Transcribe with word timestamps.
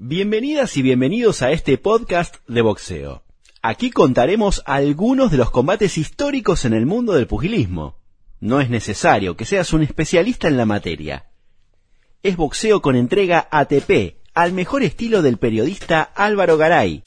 Bienvenidas 0.00 0.76
y 0.76 0.82
bienvenidos 0.82 1.42
a 1.42 1.50
este 1.50 1.76
podcast 1.76 2.36
de 2.46 2.62
boxeo. 2.62 3.24
Aquí 3.62 3.90
contaremos 3.90 4.62
algunos 4.64 5.32
de 5.32 5.38
los 5.38 5.50
combates 5.50 5.98
históricos 5.98 6.64
en 6.64 6.72
el 6.72 6.86
mundo 6.86 7.14
del 7.14 7.26
pugilismo. 7.26 7.96
No 8.38 8.60
es 8.60 8.70
necesario 8.70 9.36
que 9.36 9.44
seas 9.44 9.72
un 9.72 9.82
especialista 9.82 10.46
en 10.46 10.56
la 10.56 10.66
materia. 10.66 11.26
Es 12.22 12.36
boxeo 12.36 12.80
con 12.80 12.94
entrega 12.94 13.48
ATP, 13.50 14.18
al 14.34 14.52
mejor 14.52 14.84
estilo 14.84 15.20
del 15.20 15.36
periodista 15.36 16.02
Álvaro 16.02 16.56
Garay. 16.56 17.02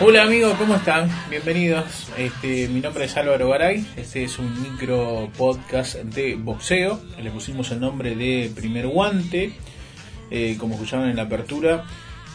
Hola 0.00 0.22
amigos, 0.22 0.54
¿cómo 0.56 0.76
están? 0.76 1.10
Bienvenidos. 1.28 2.06
Este, 2.16 2.68
mi 2.68 2.80
nombre 2.80 3.06
es 3.06 3.16
Álvaro 3.16 3.48
Garay. 3.48 3.84
Este 3.96 4.22
es 4.22 4.38
un 4.38 4.62
micro 4.62 5.28
podcast 5.36 5.96
de 5.96 6.36
boxeo. 6.36 7.00
Le 7.20 7.32
pusimos 7.32 7.72
el 7.72 7.80
nombre 7.80 8.14
de 8.14 8.48
Primer 8.54 8.86
Guante. 8.86 9.54
Eh, 10.30 10.56
como 10.56 10.74
escucharon 10.74 11.10
en 11.10 11.16
la 11.16 11.22
apertura, 11.22 11.84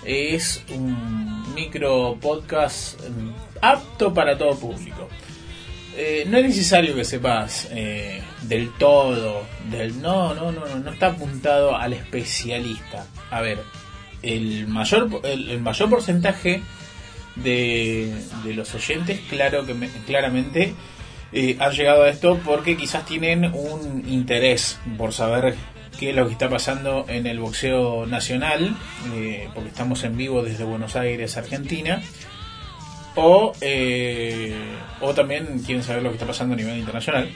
es 0.03 0.62
un 0.76 1.53
micro 1.55 2.17
podcast 2.19 3.00
apto 3.61 4.14
para 4.14 4.38
todo 4.38 4.59
público. 4.59 5.08
Eh, 5.95 6.25
no 6.28 6.39
es 6.39 6.44
necesario 6.44 6.94
que 6.94 7.06
sepas 7.06 7.69
eh, 7.72 8.22
del 8.41 8.73
todo, 8.73 9.44
del 9.72 10.02
no, 10.02 10.34
no, 10.36 10.52
no, 10.52 10.66
no, 10.67 10.80
no 10.80 10.91
está 10.91 11.08
apuntado 11.08 11.78
al 11.78 11.94
especialista. 11.94 13.08
A 13.31 13.39
ver, 13.39 13.59
el 14.22 14.67
mayor, 14.67 15.22
el 15.23 15.61
mayor 15.61 15.89
porcentaje 15.89 16.61
de, 17.36 18.14
de 18.44 18.53
los 18.53 18.73
oyentes, 18.76 19.20
claro 19.30 19.66
que 19.66 19.73
me- 19.73 19.89
claramente 20.06 20.73
eh, 21.31 21.58
han 21.59 21.72
llegado 21.72 22.03
a 22.03 22.09
esto 22.09 22.40
porque 22.45 22.78
quizás 22.78 23.06
tienen 23.06 23.45
un 23.53 24.03
interés 24.08 24.80
por 24.98 25.14
saber 25.14 25.56
qué 26.00 26.09
es 26.12 26.16
lo 26.16 26.25
que 26.28 26.34
está 26.34 26.50
pasando 26.50 27.06
en 27.08 27.25
el 27.28 27.40
boxeo 27.40 28.06
nacional, 28.06 28.75
eh, 29.14 29.48
porque 29.53 29.70
estamos 29.70 30.03
en 30.03 30.17
vivo 30.17 30.44
desde 30.44 30.64
Buenos 30.64 30.95
Aires, 30.95 31.38
Argentina, 31.38 32.02
o, 33.16 33.53
eh, 33.62 34.56
o 35.02 35.14
también 35.14 35.59
quieren 35.66 35.84
saber 35.84 36.02
lo 36.03 36.09
que 36.09 36.16
está 36.16 36.25
pasando 36.28 36.53
a 36.53 36.58
nivel 36.58 36.78
internacional. 36.78 37.30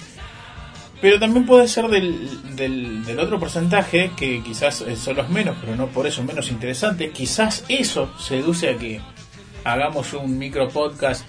Pero 0.99 1.19
también 1.19 1.45
puede 1.45 1.67
ser 1.67 1.87
del, 1.89 2.55
del, 2.55 3.05
del 3.05 3.19
otro 3.19 3.39
porcentaje, 3.39 4.09
que 4.17 4.41
quizás 4.41 4.83
son 4.97 5.15
los 5.15 5.29
menos, 5.29 5.55
pero 5.61 5.75
no 5.75 5.87
por 5.87 6.07
eso 6.07 6.23
menos 6.23 6.49
interesantes. 6.49 7.11
Quizás 7.11 7.63
eso 7.69 8.11
seduce 8.19 8.69
a 8.71 8.77
que 8.77 8.99
hagamos 9.71 10.13
un 10.13 10.37
micro 10.37 10.69
podcast 10.69 11.25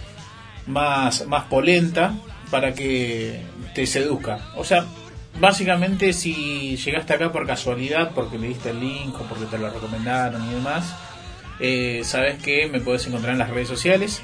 más, 0.67 1.27
más 1.27 1.44
polenta 1.44 2.14
para 2.50 2.72
que 2.72 3.41
te 3.75 3.86
seduzca. 3.86 4.53
O 4.56 4.64
sea, 4.64 4.84
básicamente 5.41 6.12
si 6.12 6.77
llegaste 6.77 7.14
acá 7.14 7.33
por 7.33 7.47
casualidad, 7.47 8.12
porque 8.14 8.39
le 8.39 8.48
diste 8.48 8.70
el 8.70 8.81
link 8.81 9.14
o 9.20 9.25
porque 9.25 9.47
te 9.47 9.59
lo 9.59 9.70
recomendaron 9.70 10.48
y 10.48 10.55
demás, 10.55 10.94
eh, 11.61 12.03
sabes 12.05 12.41
que 12.42 12.66
me 12.69 12.81
puedes 12.81 13.06
encontrar 13.06 13.33
en 13.33 13.39
las 13.39 13.50
redes 13.50 13.69
sociales. 13.69 14.22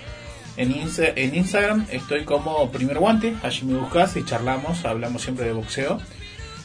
En, 0.57 0.73
Insta- 0.73 1.13
en 1.17 1.35
Instagram 1.35 1.87
estoy 1.91 2.25
como 2.25 2.71
Primer 2.71 2.99
Guante, 2.99 3.35
allí 3.43 3.65
me 3.65 3.77
buscas 3.77 4.17
y 4.17 4.25
charlamos, 4.25 4.85
hablamos 4.85 5.23
siempre 5.23 5.47
de 5.47 5.53
boxeo. 5.53 6.01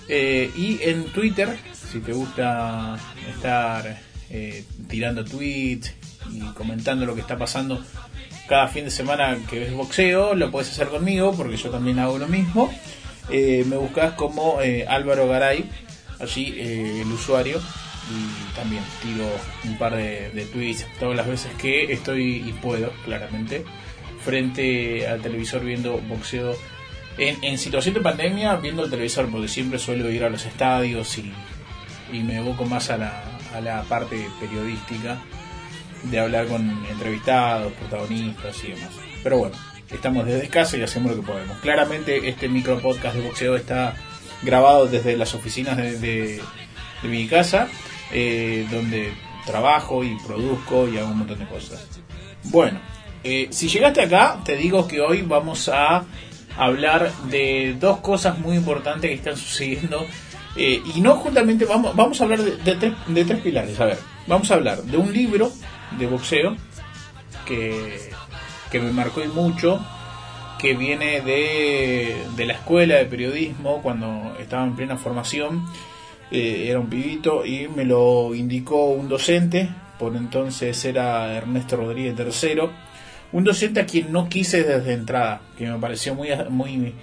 Eh, 0.07 0.51
y 0.55 0.79
en 0.83 1.05
Twitter, 1.05 1.57
si 1.73 1.99
te 1.99 2.13
gusta 2.13 2.97
estar 3.33 3.99
eh, 4.29 4.63
tirando 4.87 5.25
tweets 5.25 5.93
y 6.31 6.41
comentando 6.53 7.05
lo 7.05 7.15
que 7.15 7.21
está 7.21 7.37
pasando 7.37 7.83
cada 8.49 8.67
fin 8.67 8.83
de 8.83 8.91
semana 8.91 9.37
que 9.47 9.59
ves 9.59 9.73
boxeo, 9.73 10.33
lo 10.33 10.49
puedes 10.49 10.71
hacer 10.71 10.87
conmigo 10.87 11.33
porque 11.37 11.55
yo 11.55 11.69
también 11.69 11.99
hago 11.99 12.17
lo 12.17 12.27
mismo. 12.27 12.73
Eh, 13.29 13.63
me 13.67 13.77
buscas 13.77 14.13
como 14.13 14.59
eh, 14.59 14.87
Álvaro 14.87 15.27
Garay, 15.27 15.69
allí 16.19 16.55
eh, 16.57 17.01
el 17.01 17.11
usuario, 17.11 17.59
y 17.59 18.55
también 18.55 18.81
tiro 19.03 19.29
un 19.65 19.77
par 19.77 19.95
de, 19.95 20.49
tweets 20.51 20.87
todas 20.99 21.15
las 21.15 21.27
veces 21.27 21.51
que 21.59 21.93
estoy 21.93 22.37
y 22.37 22.53
puedo, 22.53 22.91
claramente, 23.05 23.63
frente 24.25 25.07
al 25.07 25.21
televisor 25.21 25.63
viendo 25.63 25.99
boxeo. 26.09 26.55
En, 27.19 27.43
en 27.43 27.59
situación 27.59 27.93
de 27.93 28.01
pandemia, 28.01 28.55
viendo 28.55 28.83
el 28.83 28.89
televisor, 28.89 29.29
porque 29.29 29.47
siempre 29.47 29.77
suelo 29.77 30.09
ir 30.09 30.23
a 30.23 30.29
los 30.29 30.45
estadios 30.45 31.19
y, 31.19 31.31
y 32.11 32.21
me 32.21 32.37
evoco 32.37 32.65
más 32.65 32.89
a 32.89 32.97
la, 32.97 33.23
a 33.53 33.61
la 33.61 33.83
parte 33.83 34.27
periodística 34.39 35.21
de 36.03 36.19
hablar 36.19 36.47
con 36.47 36.61
entrevistados, 36.89 37.73
protagonistas 37.73 38.63
y 38.63 38.71
demás. 38.71 38.89
Pero 39.23 39.37
bueno, 39.37 39.55
estamos 39.91 40.25
desde 40.25 40.47
casa 40.47 40.77
y 40.77 40.81
hacemos 40.81 41.15
lo 41.15 41.21
que 41.21 41.27
podemos. 41.27 41.57
Claramente 41.59 42.27
este 42.29 42.47
micro 42.49 42.79
podcast 42.79 43.15
de 43.15 43.21
boxeo 43.21 43.55
está 43.55 43.95
grabado 44.41 44.87
desde 44.87 45.17
las 45.17 45.33
oficinas 45.35 45.77
de, 45.77 45.97
de- 45.99 46.41
mi 47.03 47.27
casa, 47.27 47.67
eh, 48.11 48.67
donde 48.71 49.11
trabajo 49.45 50.03
y 50.03 50.17
produzco 50.25 50.87
y 50.87 50.97
hago 50.97 51.07
un 51.09 51.19
montón 51.19 51.39
de 51.39 51.47
cosas. 51.47 51.87
Bueno, 52.43 52.79
eh, 53.23 53.47
si 53.51 53.67
llegaste 53.69 54.01
acá, 54.01 54.39
te 54.45 54.55
digo 54.55 54.87
que 54.87 55.01
hoy 55.01 55.21
vamos 55.21 55.69
a 55.69 56.03
hablar 56.57 57.11
de 57.29 57.75
dos 57.79 57.99
cosas 57.99 58.37
muy 58.39 58.57
importantes 58.57 59.09
que 59.09 59.15
están 59.15 59.37
sucediendo. 59.37 60.05
eh, 60.57 60.81
y 60.93 60.99
no 61.01 61.15
justamente 61.15 61.63
vamos, 61.65 61.95
vamos 61.95 62.19
a 62.19 62.23
hablar 62.25 62.41
de, 62.41 62.57
de 62.57 62.75
tres, 62.75 62.93
de 63.07 63.25
tres 63.25 63.39
pilares. 63.41 63.79
A 63.79 63.85
ver, 63.85 63.97
vamos 64.27 64.51
a 64.51 64.55
hablar 64.55 64.81
de 64.83 64.97
un 64.97 65.13
libro 65.13 65.51
de 65.97 66.07
boxeo 66.07 66.55
que, 67.45 68.11
que 68.71 68.79
me 68.79 68.91
marcó 68.91 69.23
y 69.23 69.27
mucho, 69.27 69.83
que 70.59 70.75
viene 70.75 71.21
de, 71.21 72.15
de 72.35 72.45
la 72.45 72.53
escuela 72.53 72.95
de 72.95 73.05
periodismo 73.05 73.81
cuando 73.81 74.35
estaba 74.39 74.63
en 74.65 74.75
plena 74.75 74.97
formación. 74.97 75.65
Eh, 76.31 76.67
era 76.69 76.79
un 76.79 76.89
pibito 76.89 77.43
y 77.43 77.67
me 77.67 77.85
lo 77.85 78.35
indicó 78.35 78.85
un 78.85 79.09
docente, 79.09 79.67
por 79.97 80.15
entonces 80.15 80.85
era 80.85 81.33
Ernesto 81.33 81.77
Rodríguez 81.77 82.15
III, 82.19 82.61
un 83.31 83.43
docente 83.43 83.79
a 83.79 83.85
quien 83.85 84.11
no 84.11 84.29
quise 84.29 84.63
desde 84.63 84.93
entrada, 84.93 85.41
que 85.57 85.67
me 85.67 85.79
pareció 85.79 86.13
muy, 86.13 86.29
muy, 86.49 86.93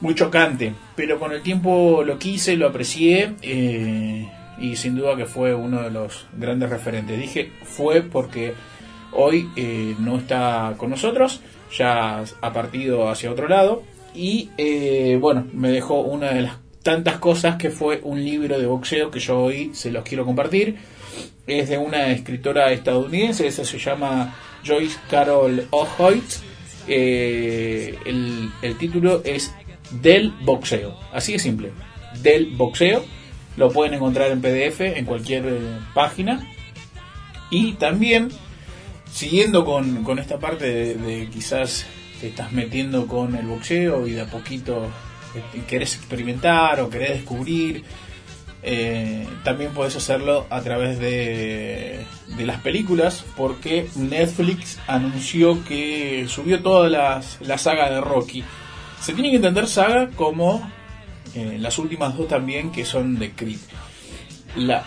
muy 0.00 0.14
chocante, 0.14 0.72
pero 0.94 1.18
con 1.18 1.32
el 1.32 1.42
tiempo 1.42 2.04
lo 2.04 2.16
quise, 2.16 2.56
lo 2.56 2.68
aprecié 2.68 3.34
eh, 3.42 4.28
y 4.58 4.76
sin 4.76 4.96
duda 4.96 5.16
que 5.16 5.26
fue 5.26 5.54
uno 5.54 5.82
de 5.82 5.90
los 5.90 6.26
grandes 6.36 6.70
referentes. 6.70 7.18
Dije 7.18 7.52
fue 7.62 8.02
porque 8.02 8.54
hoy 9.12 9.48
eh, 9.56 9.94
no 9.98 10.18
está 10.18 10.74
con 10.76 10.90
nosotros, 10.90 11.40
ya 11.76 12.22
ha 12.40 12.52
partido 12.52 13.08
hacia 13.08 13.30
otro 13.30 13.48
lado 13.48 13.82
y 14.14 14.50
eh, 14.58 15.18
bueno, 15.20 15.46
me 15.52 15.70
dejó 15.70 16.00
una 16.00 16.30
de 16.30 16.42
las 16.42 16.58
tantas 16.82 17.16
cosas 17.16 17.56
que 17.56 17.70
fue 17.70 18.00
un 18.04 18.22
libro 18.22 18.58
de 18.58 18.66
boxeo 18.66 19.10
que 19.10 19.18
yo 19.18 19.40
hoy 19.40 19.70
se 19.74 19.90
los 19.90 20.04
quiero 20.04 20.24
compartir. 20.24 20.76
Es 21.46 21.68
de 21.68 21.78
una 21.78 22.10
escritora 22.10 22.72
estadounidense, 22.72 23.46
esa 23.46 23.64
se 23.64 23.78
llama 23.78 24.34
Joyce 24.64 24.98
Carol 25.10 25.66
Ohoyt. 25.70 26.24
Eh, 26.86 27.96
el, 28.04 28.50
el 28.60 28.78
título 28.78 29.22
es 29.24 29.54
Del 30.02 30.30
Boxeo, 30.42 30.98
así 31.12 31.32
de 31.32 31.38
simple, 31.38 31.72
Del 32.22 32.54
Boxeo. 32.54 33.04
Lo 33.56 33.70
pueden 33.70 33.94
encontrar 33.94 34.30
en 34.30 34.40
PDF 34.40 34.80
en 34.80 35.04
cualquier 35.04 35.46
eh, 35.46 35.58
página. 35.94 36.48
Y 37.50 37.74
también, 37.74 38.30
siguiendo 39.12 39.64
con, 39.64 40.02
con 40.02 40.18
esta 40.18 40.38
parte 40.38 40.94
de, 40.96 41.28
quizás 41.32 41.86
te 42.20 42.28
estás 42.28 42.52
metiendo 42.52 43.06
con 43.06 43.34
el 43.36 43.46
boxeo 43.46 44.06
y 44.06 44.12
de 44.12 44.22
a 44.22 44.26
poquito 44.26 44.86
eh, 45.34 45.60
querés 45.68 45.94
experimentar 45.96 46.80
o 46.80 46.88
querés 46.90 47.10
descubrir, 47.10 47.84
eh, 48.62 49.26
también 49.44 49.72
puedes 49.72 49.94
hacerlo 49.94 50.46
a 50.48 50.62
través 50.62 50.98
de, 50.98 52.00
de 52.36 52.46
las 52.46 52.60
películas 52.62 53.24
porque 53.36 53.88
Netflix 53.94 54.78
anunció 54.86 55.62
que 55.64 56.24
subió 56.28 56.62
toda 56.62 56.88
las- 56.88 57.38
la 57.42 57.58
saga 57.58 57.90
de 57.90 58.00
Rocky. 58.00 58.42
Se 59.00 59.12
tiene 59.12 59.28
que 59.30 59.36
entender 59.36 59.66
saga 59.68 60.08
como 60.16 60.68
eh, 61.34 61.56
las 61.58 61.78
últimas 61.78 62.16
dos 62.16 62.28
también 62.28 62.70
que 62.70 62.84
son 62.84 63.18
de 63.18 63.32
Creed. 63.32 63.58
La, 64.56 64.84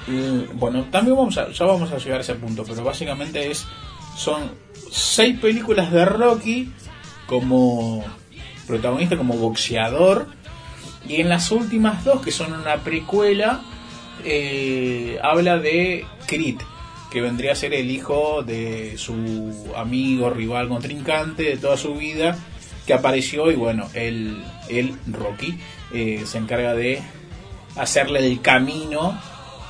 bueno, 0.53 0.85
también 0.85 1.17
vamos 1.17 1.37
a, 1.37 1.51
ya 1.51 1.65
vamos 1.65 1.91
a 1.91 1.97
llegar 1.97 2.19
a 2.19 2.21
ese 2.21 2.35
punto, 2.35 2.63
pero 2.65 2.83
básicamente 2.83 3.51
es 3.51 3.67
son 4.15 4.51
seis 4.89 5.37
películas 5.39 5.91
de 5.91 6.05
Rocky 6.05 6.71
como 7.27 8.03
protagonista, 8.65 9.17
como 9.17 9.35
boxeador, 9.35 10.27
y 11.07 11.21
en 11.21 11.29
las 11.29 11.51
últimas 11.51 12.03
dos, 12.03 12.21
que 12.21 12.31
son 12.31 12.53
una 12.53 12.77
precuela, 12.77 13.61
eh, 14.25 15.19
habla 15.21 15.57
de 15.57 16.05
Crit, 16.25 16.61
que 17.11 17.21
vendría 17.21 17.53
a 17.53 17.55
ser 17.55 17.73
el 17.73 17.89
hijo 17.91 18.43
de 18.43 18.97
su 18.97 19.73
amigo, 19.75 20.29
rival, 20.29 20.67
contrincante 20.67 21.43
de 21.43 21.57
toda 21.57 21.77
su 21.77 21.95
vida, 21.95 22.37
que 22.87 22.93
apareció 22.93 23.51
y 23.51 23.55
bueno, 23.55 23.87
él, 23.93 24.41
él 24.69 24.95
Rocky, 25.11 25.59
eh, 25.93 26.23
se 26.25 26.37
encarga 26.37 26.73
de 26.73 27.01
hacerle 27.75 28.25
el 28.25 28.41
camino 28.41 29.19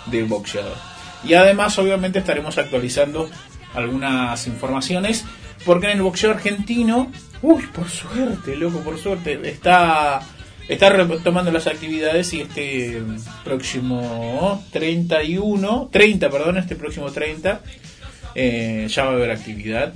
del 0.05 0.25
boxeador. 0.25 0.77
Y 1.23 1.33
además, 1.33 1.77
obviamente, 1.79 2.19
estaremos 2.19 2.59
actualizando 2.59 3.27
algunas 3.73 4.45
informaciones, 4.45 5.25
porque 5.65 5.87
en 5.87 5.97
el 5.97 6.03
boxeo 6.03 6.29
argentino, 6.31 7.11
uy, 7.41 7.63
por 7.73 7.89
suerte, 7.89 8.55
loco, 8.55 8.79
por 8.81 8.99
suerte, 8.99 9.39
está, 9.49 10.21
está 10.69 10.89
retomando 10.89 11.51
las 11.51 11.65
actividades 11.65 12.31
y 12.33 12.41
este 12.41 13.01
próximo 13.43 14.63
31, 14.71 15.89
30, 15.91 16.29
perdón, 16.29 16.57
este 16.59 16.75
próximo 16.75 17.11
30, 17.11 17.61
eh, 18.35 18.87
ya 18.87 19.05
va 19.05 19.09
a 19.09 19.13
haber 19.13 19.31
actividad. 19.31 19.91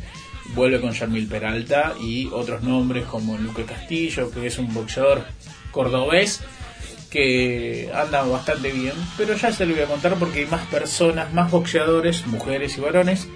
Vuelve 0.56 0.82
con 0.82 0.92
Yarmil 0.92 1.28
Peralta 1.28 1.94
y 2.02 2.28
otros 2.28 2.64
nombres 2.64 3.06
como 3.06 3.38
Luque 3.38 3.64
Castillo, 3.64 4.32
que 4.32 4.48
es 4.48 4.58
un 4.58 4.74
boxeador 4.74 5.26
cordobés 5.72 6.42
que 7.10 7.92
anda 7.94 8.24
bastante 8.24 8.72
bien, 8.72 8.94
pero 9.18 9.36
ya 9.36 9.52
se 9.52 9.66
lo 9.66 9.76
voy 9.76 9.84
a 9.84 9.88
contar 9.88 10.16
porque 10.16 10.40
hay 10.40 10.46
más 10.46 10.66
personas, 10.68 11.34
más 11.34 11.52
boxeadores, 11.52 12.26
mujeres 12.26 12.78
y 12.78 12.82
varones, 12.82 13.28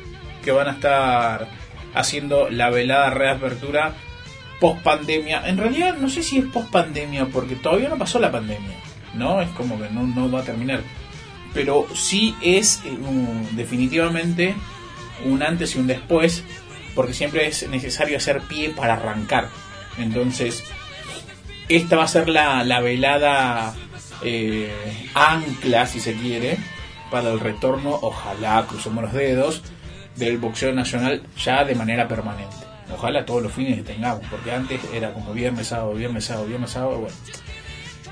que 0.44 0.51
van 0.51 0.69
a 0.69 0.71
estar 0.71 1.50
haciendo 1.94 2.50
la 2.50 2.69
velada 2.69 3.09
reapertura 3.09 3.94
post 4.59 4.81
pandemia. 4.81 5.47
En 5.47 5.57
realidad 5.57 5.97
no 5.97 6.09
sé 6.09 6.23
si 6.23 6.38
es 6.38 6.45
post 6.45 6.69
pandemia 6.69 7.25
porque 7.27 7.56
todavía 7.56 7.89
no 7.89 7.97
pasó 7.97 8.18
la 8.19 8.31
pandemia, 8.31 8.75
¿no? 9.13 9.41
Es 9.41 9.50
como 9.50 9.79
que 9.79 9.89
no, 9.89 10.07
no 10.07 10.31
va 10.31 10.39
a 10.39 10.45
terminar. 10.45 10.81
Pero 11.53 11.85
sí 11.94 12.33
es 12.41 12.81
eh, 12.85 12.97
definitivamente 13.51 14.56
un 15.25 15.44
antes 15.44 15.75
y 15.75 15.79
un 15.79 15.88
después, 15.88 16.44
porque 16.95 17.13
siempre 17.13 17.47
es 17.47 17.68
necesario 17.69 18.18
hacer 18.18 18.42
pie 18.42 18.69
para 18.69 18.94
arrancar. 18.94 19.50
Entonces, 19.97 20.63
esta 21.69 21.97
va 21.97 22.03
a 22.03 22.07
ser 22.07 22.30
la, 22.30 22.63
la 22.63 22.80
velada 22.80 23.75
eh, 24.24 24.71
ancla, 25.13 25.86
si 25.86 26.00
se 26.00 26.15
quiere, 26.15 26.57
para 27.12 27.31
el 27.31 27.39
retorno, 27.39 27.97
ojalá, 28.01 28.65
crucemos 28.68 29.03
los 29.03 29.13
dedos, 29.13 29.62
del 30.15 30.38
boxeo 30.38 30.74
nacional 30.74 31.21
ya 31.44 31.63
de 31.65 31.75
manera 31.75 32.07
permanente. 32.07 32.56
Ojalá 32.94 33.25
todos 33.25 33.44
los 33.44 33.51
fines 33.51 33.77
que 33.77 33.94
tengamos, 33.94 34.25
porque 34.30 34.51
antes 34.51 34.80
era 34.94 35.12
como 35.13 35.33
viernes, 35.33 35.68
sábado, 35.68 35.94
viernes, 35.94 36.25
sábado, 36.25 36.47
viernes, 36.47 36.69
sábado, 36.69 37.00
bueno. 37.00 37.15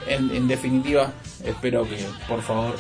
En, 0.06 0.47
definitiva, 0.50 1.13
espero 1.45 1.88
que, 1.88 2.06
por 2.27 2.41
favor, 2.41 2.75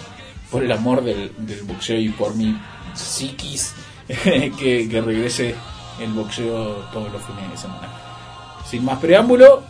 por 0.51 0.63
el 0.63 0.71
amor 0.71 1.03
del, 1.03 1.31
del 1.37 1.63
boxeo 1.63 1.97
y 1.97 2.09
por 2.09 2.35
mi 2.35 2.59
psiquis, 2.93 3.75
que 4.07 5.03
regrese 5.05 5.55
el 5.99 6.11
boxeo 6.13 6.85
todos 6.91 7.11
los 7.11 7.21
fines 7.23 7.49
de 7.51 7.57
semana. 7.57 7.89
Sin 8.65 8.85
más 8.85 8.99
preámbulo, 8.99 9.63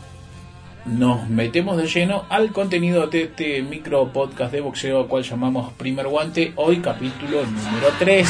nos 0.85 1.29
metemos 1.29 1.77
de 1.77 1.87
lleno 1.87 2.25
al 2.29 2.51
contenido 2.51 3.07
de 3.07 3.23
este 3.23 3.61
micro 3.61 4.09
podcast 4.09 4.51
de 4.51 4.61
boxeo, 4.61 5.07
cual 5.07 5.23
llamamos 5.23 5.71
Primer 5.73 6.07
Guante, 6.07 6.53
hoy 6.55 6.77
capítulo 6.79 7.43
número 7.45 7.87
3. 7.99 8.27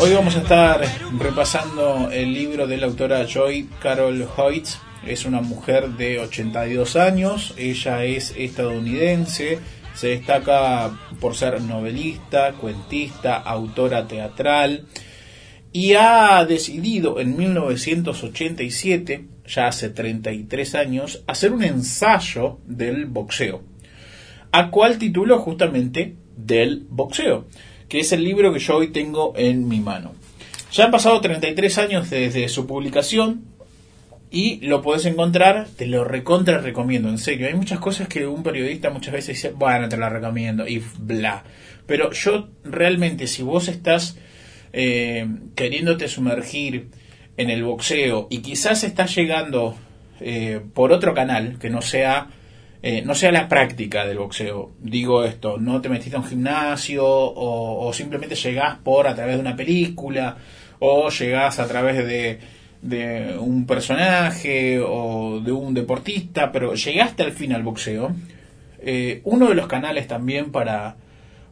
Hoy 0.00 0.12
vamos 0.12 0.36
a 0.36 0.42
estar 0.42 0.80
repasando 1.18 2.10
el 2.12 2.32
libro 2.32 2.68
de 2.68 2.76
la 2.76 2.86
autora 2.86 3.26
Joy 3.26 3.68
Carol 3.82 4.28
Hoyt. 4.36 4.66
Es 5.04 5.24
una 5.24 5.40
mujer 5.40 5.88
de 5.90 6.20
82 6.20 6.94
años, 6.94 7.52
ella 7.56 8.04
es 8.04 8.32
estadounidense, 8.36 9.58
se 9.94 10.08
destaca 10.08 10.96
por 11.20 11.34
ser 11.34 11.60
novelista, 11.62 12.52
cuentista, 12.52 13.38
autora 13.38 14.06
teatral 14.06 14.86
y 15.72 15.94
ha 15.94 16.44
decidido 16.44 17.18
en 17.18 17.36
1987, 17.36 19.26
ya 19.46 19.66
hace 19.66 19.90
33 19.90 20.74
años, 20.76 21.24
hacer 21.26 21.52
un 21.52 21.64
ensayo 21.64 22.60
del 22.66 23.06
boxeo. 23.06 23.64
¿A 24.52 24.70
cuál 24.70 24.96
título? 24.98 25.40
Justamente 25.40 26.14
del 26.36 26.86
boxeo, 26.88 27.48
que 27.88 28.00
es 28.00 28.12
el 28.12 28.22
libro 28.22 28.52
que 28.52 28.58
yo 28.58 28.76
hoy 28.76 28.88
tengo 28.88 29.32
en 29.36 29.68
mi 29.68 29.80
mano. 29.80 30.12
Ya 30.72 30.84
han 30.84 30.90
pasado 30.90 31.20
33 31.20 31.78
años 31.78 32.10
desde 32.10 32.48
su 32.48 32.66
publicación 32.66 33.44
y 34.30 34.66
lo 34.66 34.82
podés 34.82 35.06
encontrar, 35.06 35.66
te 35.76 35.86
lo 35.86 36.04
recontra 36.04 36.58
recomiendo, 36.58 37.08
en 37.08 37.18
serio. 37.18 37.46
Hay 37.46 37.54
muchas 37.54 37.78
cosas 37.78 38.08
que 38.08 38.26
un 38.26 38.42
periodista 38.42 38.90
muchas 38.90 39.14
veces 39.14 39.36
dice, 39.36 39.52
bueno, 39.52 39.88
te 39.88 39.96
la 39.96 40.10
recomiendo 40.10 40.68
y 40.68 40.82
bla. 40.98 41.44
Pero 41.86 42.12
yo 42.12 42.50
realmente, 42.64 43.26
si 43.26 43.42
vos 43.42 43.68
estás 43.68 44.18
eh, 44.74 45.26
queriéndote 45.54 46.08
sumergir 46.08 46.88
en 47.38 47.48
el 47.48 47.64
boxeo 47.64 48.26
y 48.28 48.38
quizás 48.38 48.84
estás 48.84 49.14
llegando 49.14 49.76
eh, 50.20 50.60
por 50.74 50.92
otro 50.92 51.14
canal 51.14 51.58
que 51.58 51.70
no 51.70 51.80
sea 51.80 52.28
eh, 52.82 53.02
no 53.04 53.14
sea 53.14 53.32
la 53.32 53.48
práctica 53.48 54.06
del 54.06 54.18
boxeo. 54.18 54.72
Digo 54.80 55.24
esto, 55.24 55.58
no 55.58 55.80
te 55.80 55.88
metiste 55.88 56.16
a 56.16 56.20
un 56.20 56.26
gimnasio 56.26 57.04
o, 57.06 57.92
simplemente 57.92 58.34
llegás 58.34 58.78
por 58.78 59.06
a 59.08 59.14
través 59.14 59.34
de 59.36 59.40
una 59.40 59.56
película 59.56 60.36
o 60.78 61.08
llegás 61.10 61.58
a 61.58 61.66
través 61.66 61.96
de, 62.06 62.38
de 62.82 63.36
un 63.38 63.66
personaje 63.66 64.78
o 64.80 65.40
de 65.40 65.50
un 65.52 65.74
deportista, 65.74 66.52
pero 66.52 66.74
llegaste 66.74 67.22
al 67.24 67.32
fin 67.32 67.52
al 67.52 67.62
boxeo. 67.62 68.14
Eh, 68.80 69.20
uno 69.24 69.48
de 69.48 69.56
los 69.56 69.66
canales 69.66 70.06
también 70.06 70.52
para, 70.52 70.94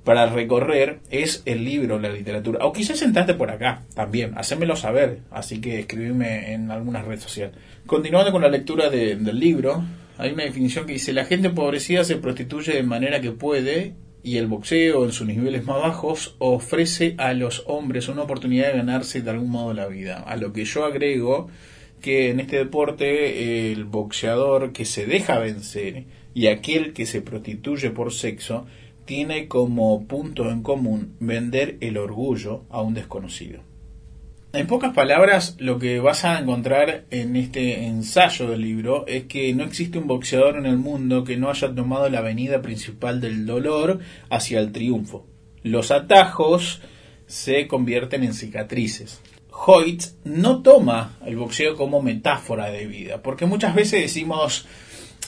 para 0.04 0.26
recorrer 0.26 1.00
es 1.10 1.42
el 1.44 1.64
libro, 1.64 1.98
la 1.98 2.08
literatura. 2.08 2.64
O 2.64 2.72
quizás 2.72 3.00
sentarte 3.00 3.34
por 3.34 3.50
acá 3.50 3.82
también, 3.94 4.32
hacémelo 4.38 4.76
saber. 4.76 5.18
Así 5.32 5.60
que 5.60 5.80
escribime 5.80 6.52
en 6.52 6.70
alguna 6.70 7.02
red 7.02 7.18
social. 7.18 7.50
Continuando 7.84 8.30
con 8.30 8.42
la 8.42 8.48
lectura 8.48 8.90
de- 8.90 9.16
del 9.16 9.40
libro, 9.40 9.82
hay 10.18 10.32
una 10.32 10.44
definición 10.44 10.86
que 10.86 10.94
dice: 10.94 11.12
La 11.12 11.24
gente 11.24 11.48
empobrecida 11.48 12.04
se 12.04 12.16
prostituye 12.16 12.74
de 12.74 12.82
manera 12.82 13.20
que 13.20 13.32
puede. 13.32 13.94
Y 14.22 14.38
el 14.38 14.48
boxeo, 14.48 15.04
en 15.04 15.12
sus 15.12 15.24
niveles 15.24 15.64
más 15.64 15.80
bajos, 15.80 16.34
ofrece 16.40 17.14
a 17.16 17.32
los 17.32 17.62
hombres 17.68 18.08
una 18.08 18.22
oportunidad 18.22 18.72
de 18.72 18.78
ganarse 18.78 19.22
de 19.22 19.30
algún 19.30 19.50
modo 19.50 19.72
la 19.72 19.86
vida. 19.86 20.16
A 20.16 20.36
lo 20.36 20.52
que 20.52 20.64
yo 20.64 20.84
agrego 20.84 21.46
que 22.00 22.30
en 22.30 22.40
este 22.40 22.56
deporte 22.56 23.70
el 23.70 23.84
boxeador 23.84 24.72
que 24.72 24.84
se 24.84 25.06
deja 25.06 25.38
vencer 25.38 26.06
y 26.34 26.48
aquel 26.48 26.92
que 26.92 27.06
se 27.06 27.22
prostituye 27.22 27.90
por 27.90 28.12
sexo 28.12 28.66
tiene 29.04 29.46
como 29.46 30.06
punto 30.06 30.50
en 30.50 30.62
común 30.62 31.14
vender 31.20 31.78
el 31.80 31.96
orgullo 31.96 32.64
a 32.68 32.82
un 32.82 32.94
desconocido. 32.94 33.60
En 34.56 34.66
pocas 34.66 34.94
palabras, 34.94 35.54
lo 35.58 35.78
que 35.78 36.00
vas 36.00 36.24
a 36.24 36.38
encontrar 36.38 37.04
en 37.10 37.36
este 37.36 37.84
ensayo 37.84 38.48
del 38.48 38.62
libro 38.62 39.06
es 39.06 39.24
que 39.24 39.52
no 39.52 39.62
existe 39.64 39.98
un 39.98 40.06
boxeador 40.06 40.56
en 40.56 40.64
el 40.64 40.78
mundo 40.78 41.24
que 41.24 41.36
no 41.36 41.50
haya 41.50 41.74
tomado 41.74 42.08
la 42.08 42.20
avenida 42.20 42.62
principal 42.62 43.20
del 43.20 43.44
dolor 43.44 43.98
hacia 44.30 44.60
el 44.60 44.72
triunfo. 44.72 45.26
Los 45.62 45.90
atajos 45.90 46.80
se 47.26 47.66
convierten 47.66 48.24
en 48.24 48.32
cicatrices. 48.32 49.20
Hoyt 49.50 50.04
no 50.24 50.62
toma 50.62 51.18
el 51.26 51.36
boxeo 51.36 51.76
como 51.76 52.00
metáfora 52.00 52.70
de 52.70 52.86
vida, 52.86 53.20
porque 53.20 53.44
muchas 53.44 53.74
veces 53.74 54.00
decimos 54.00 54.66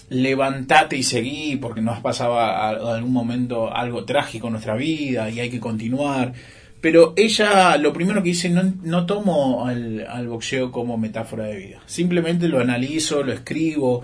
levantate 0.09 0.97
y 0.97 1.03
seguí 1.03 1.57
porque 1.57 1.83
nos 1.83 2.01
pasaba 2.01 2.71
algún 2.71 3.13
momento 3.13 3.71
algo 3.71 4.07
trágico 4.07 4.47
en 4.47 4.55
nuestra 4.55 4.75
vida 4.75 5.29
y 5.29 5.41
hay 5.41 5.51
que 5.51 5.61
continuar. 5.61 6.33
Pero 6.81 7.13
ella 7.17 7.77
lo 7.77 7.93
primero 7.93 8.23
que 8.23 8.29
dice, 8.31 8.49
no, 8.51 8.63
no 8.83 9.05
tomo 9.05 9.67
al, 9.67 10.07
al 10.09 10.29
boxeo 10.29 10.71
como 10.71 10.97
metáfora 10.97 11.45
de 11.45 11.57
vida. 11.57 11.83
Simplemente 11.87 12.47
lo 12.49 12.61
analizo, 12.61 13.23
lo 13.25 13.33
escribo, 13.33 14.03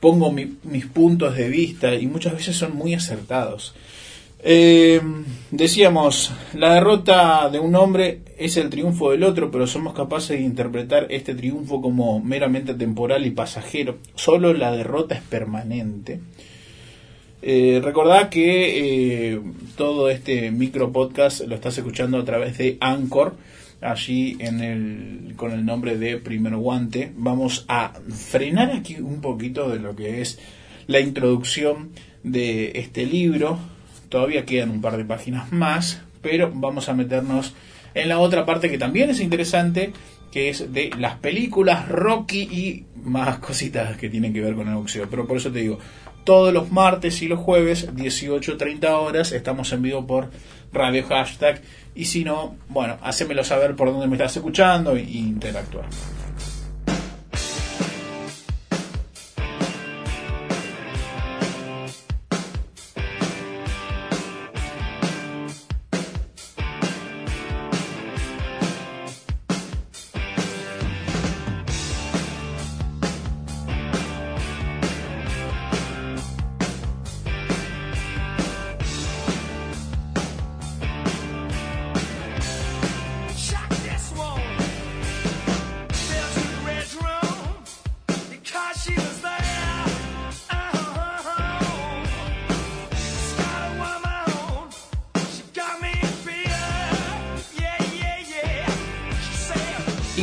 pongo 0.00 0.32
mi- 0.32 0.56
mis 0.64 0.86
puntos 0.86 1.36
de 1.36 1.48
vista 1.48 1.94
y 1.94 2.06
muchas 2.06 2.34
veces 2.34 2.56
son 2.56 2.74
muy 2.76 2.94
acertados. 2.94 3.74
Eh, 4.48 5.00
decíamos, 5.50 6.32
la 6.54 6.74
derrota 6.74 7.48
de 7.48 7.58
un 7.58 7.74
hombre 7.74 8.20
es 8.38 8.56
el 8.56 8.70
triunfo 8.70 9.10
del 9.10 9.24
otro, 9.24 9.50
pero 9.50 9.66
somos 9.66 9.94
capaces 9.94 10.38
de 10.38 10.44
interpretar 10.44 11.06
este 11.10 11.34
triunfo 11.34 11.80
como 11.80 12.20
meramente 12.20 12.74
temporal 12.74 13.24
y 13.26 13.30
pasajero. 13.30 13.98
Solo 14.14 14.52
la 14.52 14.72
derrota 14.72 15.14
es 15.14 15.22
permanente. 15.22 16.20
Eh, 17.42 17.80
recordad 17.82 18.28
que 18.28 19.32
eh, 19.34 19.40
todo 19.76 20.08
este 20.08 20.50
micro 20.50 20.90
podcast 20.90 21.42
lo 21.42 21.54
estás 21.54 21.76
escuchando 21.78 22.18
a 22.18 22.24
través 22.24 22.56
de 22.58 22.78
Anchor, 22.80 23.36
allí 23.80 24.36
en 24.40 24.60
el, 24.60 25.34
con 25.36 25.52
el 25.52 25.64
nombre 25.64 25.98
de 25.98 26.16
Primer 26.16 26.56
Guante. 26.56 27.12
Vamos 27.16 27.64
a 27.68 27.92
frenar 28.08 28.72
aquí 28.72 28.96
un 28.96 29.20
poquito 29.20 29.68
de 29.68 29.78
lo 29.78 29.94
que 29.94 30.22
es 30.22 30.38
la 30.86 31.00
introducción 31.00 31.90
de 32.22 32.72
este 32.76 33.04
libro. 33.04 33.58
Todavía 34.08 34.46
quedan 34.46 34.70
un 34.70 34.80
par 34.80 34.96
de 34.96 35.04
páginas 35.04 35.52
más, 35.52 36.02
pero 36.22 36.50
vamos 36.54 36.88
a 36.88 36.94
meternos 36.94 37.54
en 37.94 38.08
la 38.08 38.18
otra 38.18 38.46
parte 38.46 38.70
que 38.70 38.78
también 38.78 39.10
es 39.10 39.20
interesante, 39.20 39.92
que 40.30 40.48
es 40.48 40.72
de 40.72 40.90
las 40.98 41.16
películas 41.16 41.88
Rocky 41.88 42.40
y 42.40 42.84
más 43.04 43.38
cositas 43.38 43.96
que 43.96 44.08
tienen 44.08 44.32
que 44.32 44.40
ver 44.40 44.54
con 44.54 44.68
el 44.68 44.74
boxeo. 44.74 45.06
Pero 45.08 45.26
por 45.26 45.36
eso 45.36 45.50
te 45.50 45.60
digo, 45.60 45.78
todos 46.26 46.52
los 46.52 46.72
martes 46.72 47.22
y 47.22 47.28
los 47.28 47.38
jueves, 47.38 47.88
18.30 47.94 48.90
horas, 48.90 49.30
estamos 49.30 49.72
en 49.72 49.80
vivo 49.80 50.06
por 50.08 50.28
Radio 50.72 51.06
Hashtag. 51.06 51.62
Y 51.94 52.06
si 52.06 52.24
no, 52.24 52.56
bueno, 52.68 52.98
hacémelo 53.00 53.44
saber 53.44 53.76
por 53.76 53.92
dónde 53.92 54.08
me 54.08 54.16
estás 54.16 54.36
escuchando 54.36 54.96
e 54.96 55.02
interactuar. 55.02 55.86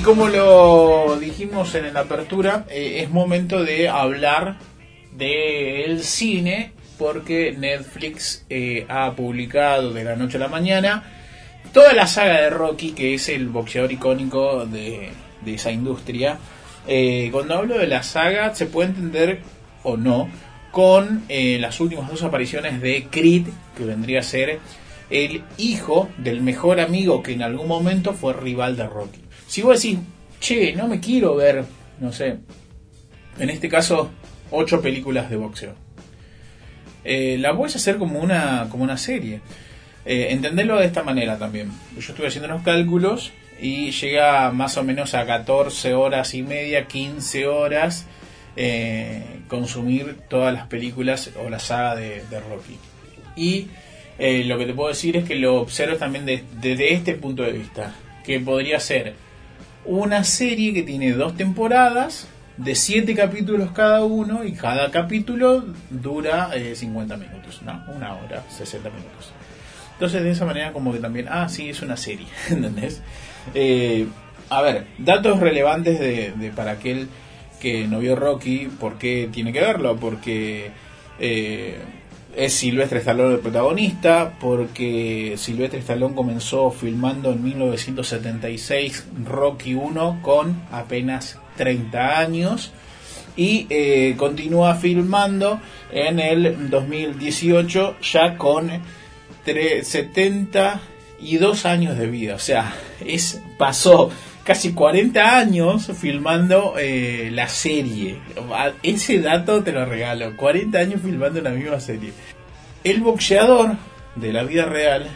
Como 0.03 0.27
lo 0.27 1.17
dijimos 1.17 1.73
en 1.75 1.93
la 1.93 2.01
apertura, 2.01 2.65
eh, 2.69 3.01
es 3.01 3.09
momento 3.09 3.63
de 3.63 3.87
hablar 3.87 4.57
del 5.15 6.03
cine 6.03 6.73
porque 6.97 7.55
Netflix 7.57 8.45
eh, 8.49 8.85
ha 8.89 9.15
publicado 9.15 9.93
de 9.93 10.03
la 10.03 10.15
noche 10.15 10.37
a 10.37 10.41
la 10.41 10.47
mañana 10.47 11.03
toda 11.71 11.93
la 11.93 12.05
saga 12.05 12.41
de 12.41 12.49
Rocky, 12.49 12.91
que 12.91 13.15
es 13.15 13.29
el 13.29 13.47
boxeador 13.47 13.91
icónico 13.91 14.65
de, 14.65 15.09
esa 15.45 15.71
industria. 15.71 16.37
Eh, 16.87 17.29
cuando 17.31 17.55
hablo 17.55 17.77
de 17.77 17.87
la 17.87 18.03
saga, 18.03 18.53
se 18.53 18.65
puede 18.65 18.89
entender 18.89 19.39
o 19.83 19.97
no 19.97 20.29
con 20.71 21.23
eh, 21.29 21.57
las 21.59 21.79
últimas 21.79 22.09
dos 22.09 22.23
apariciones 22.23 22.81
de 22.81 23.07
Creed, 23.09 23.47
que 23.77 23.85
vendría 23.85 24.19
a 24.19 24.23
ser 24.23 24.59
el 25.09 25.43
hijo 25.57 26.09
del 26.17 26.41
mejor 26.41 26.79
amigo 26.79 27.23
que 27.23 27.33
en 27.33 27.43
algún 27.43 27.67
momento 27.67 28.13
fue 28.13 28.33
rival 28.33 28.75
de 28.75 28.87
Rocky. 28.87 29.21
Si 29.53 29.61
vos 29.61 29.79
decís, 29.79 29.99
che, 30.39 30.73
no 30.73 30.87
me 30.87 30.99
quiero 30.99 31.35
ver, 31.35 31.63
no 31.99 32.11
sé, 32.11 32.37
en 33.37 33.49
este 33.51 33.69
caso, 33.69 34.09
ocho 34.49 34.81
películas 34.81 35.29
de 35.29 35.35
boxeo. 35.35 35.75
Eh, 37.03 37.37
la 37.39 37.55
puedes 37.55 37.75
hacer 37.75 37.99
como 37.99 38.19
una, 38.19 38.65
como 38.71 38.83
una 38.83 38.97
serie. 38.97 39.41
Eh, 40.05 40.29
entenderlo 40.31 40.79
de 40.79 40.87
esta 40.87 41.03
manera 41.03 41.37
también. 41.37 41.71
Yo 41.93 41.99
estuve 41.99 42.29
haciendo 42.29 42.49
unos 42.49 42.63
cálculos 42.63 43.31
y 43.61 43.91
llega 43.91 44.51
más 44.51 44.75
o 44.77 44.83
menos 44.83 45.13
a 45.13 45.23
14 45.27 45.93
horas 45.93 46.33
y 46.33 46.41
media, 46.41 46.87
15 46.87 47.45
horas 47.45 48.07
eh, 48.55 49.21
consumir 49.47 50.17
todas 50.31 50.51
las 50.51 50.65
películas 50.65 51.29
o 51.45 51.51
la 51.51 51.59
saga 51.59 51.95
de, 51.95 52.23
Rocky. 52.49 52.79
Y 53.35 53.67
eh, 54.17 54.45
lo 54.45 54.57
que 54.57 54.65
te 54.65 54.73
puedo 54.73 54.89
decir 54.89 55.15
es 55.15 55.25
que 55.25 55.35
lo 55.35 55.61
observo 55.61 55.97
también 55.97 56.25
de- 56.25 56.43
desde 56.59 56.91
este 56.95 57.13
punto 57.13 57.43
de 57.43 57.51
vista, 57.51 57.93
que 58.25 58.39
podría 58.39 58.79
ser 58.79 59.13
una 59.85 60.23
serie 60.23 60.73
que 60.73 60.83
tiene 60.83 61.11
dos 61.11 61.35
temporadas 61.35 62.27
de 62.57 62.75
siete 62.75 63.15
capítulos 63.15 63.71
cada 63.71 64.03
uno 64.03 64.43
y 64.43 64.53
cada 64.53 64.91
capítulo 64.91 65.65
dura 65.89 66.51
eh, 66.53 66.75
50 66.75 67.17
minutos, 67.17 67.61
¿no? 67.63 67.83
Una 67.95 68.13
hora, 68.13 68.43
60 68.49 68.89
minutos. 68.89 69.31
Entonces 69.93 70.23
de 70.23 70.31
esa 70.31 70.45
manera 70.45 70.71
como 70.73 70.93
que 70.93 70.99
también, 70.99 71.27
ah, 71.29 71.49
sí, 71.49 71.69
es 71.69 71.81
una 71.81 71.97
serie, 71.97 72.27
¿entendés? 72.49 73.01
Eh, 73.53 74.07
a 74.49 74.61
ver, 74.61 74.85
datos 74.97 75.39
relevantes 75.39 75.99
de, 75.99 76.51
para 76.55 76.71
aquel 76.71 77.07
que 77.59 77.87
no 77.87 77.99
vio 77.99 78.15
Rocky, 78.15 78.69
¿por 78.79 78.97
qué 78.97 79.29
tiene 79.31 79.53
que 79.53 79.61
verlo? 79.61 79.95
Porque 79.95 80.71
eh, 81.19 81.77
es 82.35 82.53
Silvestre 82.53 82.99
Stallone 82.99 83.35
el 83.35 83.39
protagonista, 83.39 84.33
porque 84.39 85.35
Silvestre 85.37 85.79
Stallone 85.79 86.15
comenzó 86.15 86.71
filmando 86.71 87.31
en 87.31 87.43
1976 87.43 89.05
Rocky 89.25 89.73
1 89.75 90.19
con 90.21 90.61
apenas 90.71 91.37
30 91.57 92.19
años 92.19 92.71
y 93.35 93.67
eh, 93.69 94.15
continúa 94.17 94.75
filmando 94.75 95.59
en 95.91 96.19
el 96.19 96.69
2018 96.69 97.95
ya 98.01 98.37
con 98.37 98.69
tre- 99.45 99.83
72 99.83 101.65
años 101.65 101.97
de 101.97 102.07
vida. 102.07 102.35
O 102.35 102.39
sea, 102.39 102.73
es 103.05 103.41
pasó 103.57 104.09
casi 104.43 104.73
40 104.73 105.37
años 105.37 105.91
filmando 105.99 106.75
eh, 106.77 107.29
la 107.31 107.47
serie. 107.47 108.19
Ese 108.81 109.19
dato 109.19 109.63
te 109.63 109.71
lo 109.71 109.85
regalo. 109.85 110.35
40 110.35 110.77
años 110.77 111.01
filmando 111.01 111.41
la 111.41 111.51
misma 111.51 111.79
serie. 111.79 112.13
El 112.83 113.01
boxeador 113.01 113.77
de 114.15 114.33
la 114.33 114.43
vida 114.43 114.65
real 114.65 115.09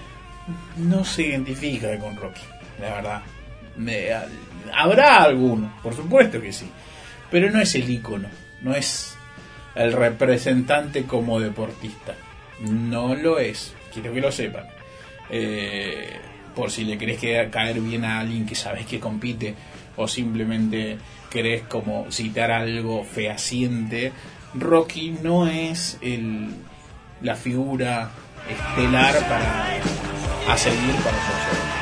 no 0.77 1.03
se 1.03 1.23
identifica 1.23 1.97
con 1.99 2.15
Rocky, 2.15 2.41
la 2.79 2.95
verdad. 2.95 3.21
Habrá 4.73 5.23
alguno, 5.23 5.73
por 5.83 5.95
supuesto 5.95 6.41
que 6.41 6.53
sí. 6.53 6.69
Pero 7.29 7.51
no 7.51 7.59
es 7.59 7.75
el 7.75 7.89
ícono, 7.89 8.29
no 8.61 8.73
es 8.73 9.15
el 9.75 9.91
representante 9.91 11.03
como 11.03 11.39
deportista. 11.39 12.15
No 12.61 13.15
lo 13.15 13.37
es, 13.37 13.75
quiero 13.93 14.13
que 14.13 14.21
lo 14.21 14.31
sepan. 14.31 14.65
Eh, 15.29 16.17
por 16.57 16.71
si 16.71 16.85
le 16.85 16.97
querés 16.97 17.19
que- 17.19 17.49
caer 17.51 17.79
bien 17.81 18.03
a 18.03 18.19
alguien 18.19 18.47
que 18.47 18.55
sabes 18.55 18.87
que 18.87 18.99
compite 18.99 19.53
o 19.95 20.07
simplemente 20.07 20.97
querés 21.29 21.61
como 21.63 22.11
citar 22.11 22.49
algo 22.49 23.03
fehaciente, 23.03 24.11
Rocky 24.55 25.11
no 25.21 25.47
es 25.47 25.99
el, 26.01 26.49
la 27.21 27.35
figura 27.35 28.09
estelar 28.49 29.13
para 29.29 29.77
a 30.51 30.57
seguir 30.57 30.95
para 31.03 31.15
nosotros. 31.15 31.76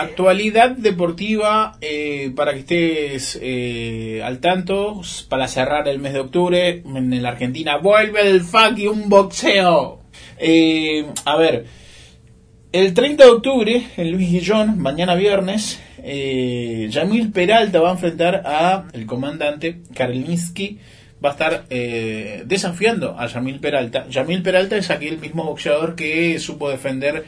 Actualidad 0.00 0.70
deportiva 0.70 1.76
eh, 1.80 2.32
para 2.34 2.52
que 2.52 2.60
estés 2.60 3.38
eh, 3.40 4.22
al 4.24 4.38
tanto 4.38 5.00
para 5.28 5.48
cerrar 5.48 5.88
el 5.88 5.98
mes 5.98 6.12
de 6.12 6.20
octubre 6.20 6.82
en 6.84 7.22
la 7.22 7.30
Argentina 7.30 7.76
vuelve 7.78 8.28
el 8.28 8.42
fucking 8.42 9.08
boxeo. 9.08 10.00
Eh, 10.38 11.06
a 11.24 11.36
ver 11.36 11.66
el 12.72 12.94
30 12.94 13.24
de 13.24 13.30
octubre 13.30 13.86
en 13.96 14.12
Luis 14.12 14.30
Guillón 14.30 14.78
mañana 14.78 15.14
viernes 15.14 15.80
eh, 16.02 16.86
Yamil 16.90 17.32
Peralta 17.32 17.80
va 17.80 17.90
a 17.90 17.92
enfrentar 17.92 18.42
a 18.44 18.84
el 18.92 19.06
comandante 19.06 19.80
Karlinski 19.94 20.78
va 21.24 21.30
a 21.30 21.32
estar 21.32 21.68
desafiando 22.46 23.18
a 23.18 23.26
Yamil 23.26 23.58
Peralta. 23.58 24.06
Yamil 24.08 24.42
Peralta 24.42 24.76
es 24.76 24.88
aquel 24.90 25.18
mismo 25.18 25.42
boxeador 25.42 25.96
que 25.96 26.38
supo 26.38 26.70
defender 26.70 27.24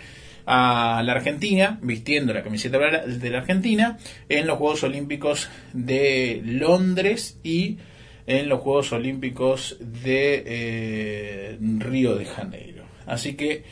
a 0.52 1.00
la 1.04 1.12
Argentina, 1.12 1.78
vistiendo 1.80 2.34
la 2.34 2.42
camiseta 2.42 2.78
de 3.06 3.30
la 3.30 3.38
Argentina, 3.38 3.98
en 4.28 4.48
los 4.48 4.58
Juegos 4.58 4.82
Olímpicos 4.82 5.48
de 5.72 6.42
Londres 6.44 7.38
y 7.44 7.78
en 8.26 8.48
los 8.48 8.58
Juegos 8.58 8.92
Olímpicos 8.92 9.76
de 9.78 10.42
eh, 10.44 11.58
Río 11.78 12.16
de 12.16 12.24
Janeiro. 12.24 12.82
Así 13.06 13.34
que 13.34 13.62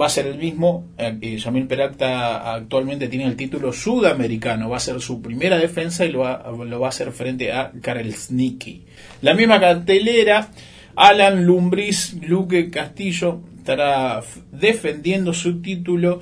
va 0.00 0.06
a 0.06 0.08
ser 0.08 0.28
el 0.28 0.38
mismo. 0.38 0.86
Eh, 0.98 1.36
Yamil 1.36 1.66
Peralta 1.66 2.54
actualmente 2.54 3.08
tiene 3.08 3.24
el 3.24 3.34
título 3.34 3.72
sudamericano. 3.72 4.70
Va 4.70 4.76
a 4.76 4.80
ser 4.80 5.00
su 5.00 5.20
primera 5.20 5.58
defensa 5.58 6.04
y 6.04 6.12
lo 6.12 6.20
va, 6.20 6.48
lo 6.48 6.78
va 6.78 6.86
a 6.86 6.90
hacer 6.90 7.10
frente 7.10 7.50
a 7.50 7.72
Karel 7.82 8.14
Snicki. 8.14 8.84
La 9.20 9.34
misma 9.34 9.58
cartelera. 9.58 10.48
Alan 10.96 11.44
Lumbriz, 11.44 12.14
Luque 12.22 12.70
Castillo 12.70 13.40
estará 13.64 14.20
defendiendo 14.52 15.32
su 15.32 15.62
título, 15.62 16.20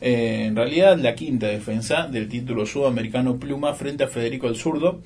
eh, 0.00 0.44
en 0.46 0.54
realidad 0.54 0.96
la 0.96 1.16
quinta 1.16 1.48
defensa 1.48 2.06
del 2.06 2.28
título 2.28 2.64
sudamericano 2.64 3.40
Pluma 3.40 3.74
frente 3.74 4.04
a 4.04 4.08
Federico 4.08 4.46
el 4.46 4.54
Zurdo. 4.54 5.00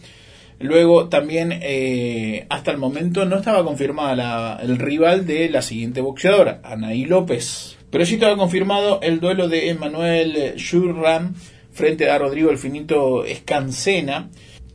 Luego 0.59 1.09
también, 1.09 1.59
eh, 1.63 2.45
hasta 2.51 2.71
el 2.71 2.77
momento, 2.77 3.25
no 3.25 3.37
estaba 3.37 3.65
confirmada 3.65 4.15
la, 4.15 4.61
el 4.63 4.77
rival 4.77 5.25
de 5.25 5.49
la 5.49 5.63
siguiente 5.63 6.03
boxeadora, 6.03 6.61
Anaí 6.63 7.07
López. 7.07 7.79
Pero 7.91 8.05
sí 8.05 8.15
estaba 8.15 8.37
confirmado 8.37 9.01
el 9.01 9.19
duelo 9.19 9.49
de 9.49 9.71
Emanuel 9.71 10.57
Shurram 10.57 11.35
frente 11.73 12.11
a 12.11 12.19
Rodrigo 12.19 12.51
el 12.51 12.59
Finito 12.59 13.25
Escancena. 13.25 14.29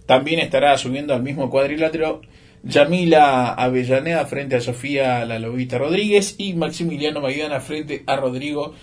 También 0.07 0.39
estará 0.39 0.75
subiendo 0.79 1.13
al 1.13 1.21
mismo 1.21 1.51
cuadrilátero 1.51 2.21
Yamila 2.65 3.53
Avellaneda 3.53 4.25
frente 4.25 4.55
a 4.55 4.61
Sofía 4.61 5.23
La 5.23 5.37
Lobita 5.37 5.77
Rodríguez 5.77 6.35
y 6.39 6.53
Maximiliano 6.53 7.21
Maidana 7.21 7.59
frente 7.59 8.03
a 8.07 8.15
Rodrigo 8.15 8.73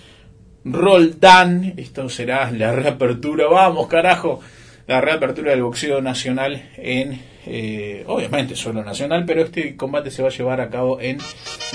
Roldán. 0.64 1.74
Esto 1.76 2.08
será 2.08 2.50
la 2.52 2.72
reapertura, 2.72 3.48
vamos 3.48 3.88
carajo, 3.88 4.40
la 4.86 5.00
reapertura 5.00 5.50
del 5.50 5.64
boxeo 5.64 6.00
nacional 6.00 6.70
en, 6.76 7.20
eh, 7.46 8.04
obviamente 8.06 8.54
solo 8.54 8.84
nacional, 8.84 9.24
pero 9.26 9.42
este 9.42 9.76
combate 9.76 10.12
se 10.12 10.22
va 10.22 10.28
a 10.28 10.32
llevar 10.32 10.60
a 10.60 10.70
cabo 10.70 11.00
en 11.00 11.18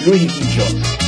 Luis 0.05 0.33
Guillón. 0.39 1.06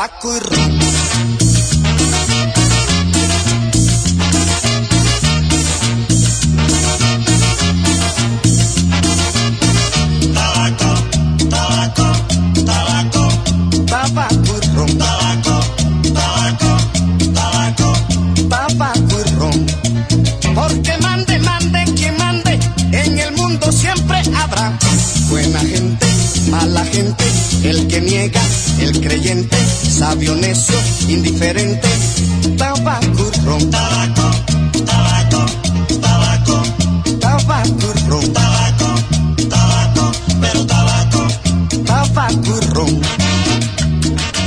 Tabaco 0.00 0.34
y 0.34 0.40
ron. 0.40 0.78
Tabaco, 10.34 10.94
tabaco, 11.50 12.06
tabaco, 12.64 13.28
tabaco 13.86 14.48
y. 16.14 17.92
Tabaco. 18.48 19.50
Porque 20.54 20.96
mande, 21.02 21.38
mande, 21.40 21.84
quien 21.94 22.16
mande, 22.16 22.58
en 22.92 23.18
el 23.18 23.32
mundo 23.36 23.70
siempre 23.70 24.22
habrá 24.34 24.72
buena 25.28 25.60
gente, 25.60 26.06
mala 26.50 26.84
gente, 26.86 27.24
el 27.64 27.86
que 27.86 28.00
niega, 28.00 28.40
el 28.80 29.00
creyente, 29.00 29.56
sabio, 30.00 30.34
necio, 30.34 30.78
indiferente, 31.10 31.86
tabaco 32.56 33.30
y 33.34 33.44
ron. 33.44 33.70
Tabaco, 33.70 34.30
tabaco, 34.86 35.44
tabaco, 36.00 36.62
tabaco 37.20 37.86
y 37.94 38.08
ron. 38.08 38.32
Tabaco, 38.32 38.88
tabaco, 39.50 40.12
pero 40.40 40.66
tabaco, 40.66 41.26
tabaco 41.84 42.58
y 42.62 42.74
ron. 42.74 43.00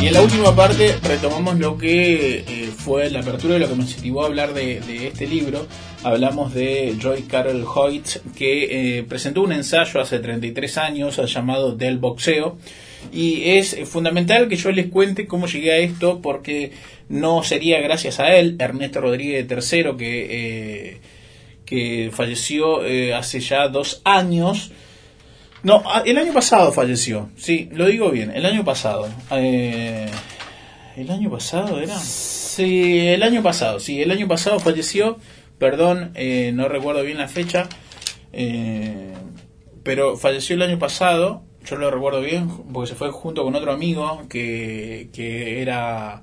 Y 0.02 0.08
en 0.08 0.14
la 0.14 0.22
última 0.22 0.56
parte 0.56 0.98
retomamos 1.04 1.60
lo 1.60 1.78
que 1.78 2.40
eh, 2.48 2.72
fue 2.76 3.12
la 3.12 3.20
apertura 3.20 3.54
de 3.54 3.60
lo 3.60 3.68
que 3.70 3.76
me 3.76 3.84
motivó 3.84 4.24
a 4.24 4.26
hablar 4.26 4.56
de, 4.56 4.80
de 4.82 5.10
este 5.10 5.28
libro. 5.28 5.68
Hablamos 6.04 6.56
de 6.56 6.98
Joy 7.00 7.22
Carol 7.24 7.64
Hoyt, 7.64 8.08
que 8.36 8.98
eh, 8.98 9.04
presentó 9.04 9.44
un 9.44 9.52
ensayo 9.52 10.02
hace 10.02 10.18
33 10.18 10.80
años 10.80 11.22
llamado 11.32 11.76
Del 11.76 12.00
Boxeo. 12.00 12.58
Y 13.14 13.52
es 13.52 13.78
fundamental 13.88 14.48
que 14.50 14.56
yo 14.56 14.72
les 14.72 14.88
cuente 14.88 15.28
cómo 15.28 15.46
llegué 15.48 15.72
a 15.74 15.78
esto, 15.78 16.20
porque 16.22 16.72
no 17.10 17.44
sería 17.44 17.80
gracias 17.80 18.20
a 18.20 18.36
él, 18.36 18.56
Ernesto 18.60 19.02
Rodríguez 19.02 19.46
III, 19.50 19.84
que, 19.98 20.28
eh, 20.30 20.98
que 21.66 22.10
falleció 22.12 22.84
eh, 22.86 23.14
hace 23.14 23.40
ya 23.40 23.68
dos 23.68 24.02
años. 24.04 24.72
No, 25.62 25.84
a- 25.86 26.02
el 26.06 26.18
año 26.18 26.34
pasado 26.34 26.72
falleció, 26.72 27.30
sí, 27.38 27.70
lo 27.72 27.86
digo 27.86 28.10
bien, 28.10 28.32
el 28.36 28.46
año 28.46 28.66
pasado. 28.66 29.08
Eh, 29.32 30.08
¿El 30.98 31.10
año 31.12 31.30
pasado 31.30 31.80
era? 31.80 31.98
Sí, 31.98 33.00
el 33.08 33.24
año 33.24 33.42
pasado, 33.44 33.80
sí, 33.80 34.02
el 34.02 34.12
año 34.12 34.28
pasado 34.28 34.60
falleció, 34.60 35.18
perdón, 35.60 36.12
eh, 36.16 36.52
no 36.54 36.68
recuerdo 36.68 37.04
bien 37.04 37.18
la 37.18 37.28
fecha, 37.28 37.70
eh, 38.34 39.14
pero 39.84 40.18
falleció 40.18 40.56
el 40.56 40.62
año 40.64 40.80
pasado, 40.80 41.44
yo 41.66 41.76
lo 41.78 41.90
recuerdo 41.92 42.22
bien, 42.22 42.50
porque 42.74 42.90
se 42.90 42.96
fue 42.96 43.12
junto 43.12 43.44
con 43.44 43.56
otro 43.56 43.72
amigo 43.72 44.24
que, 44.30 45.10
que 45.14 45.62
era 45.62 46.22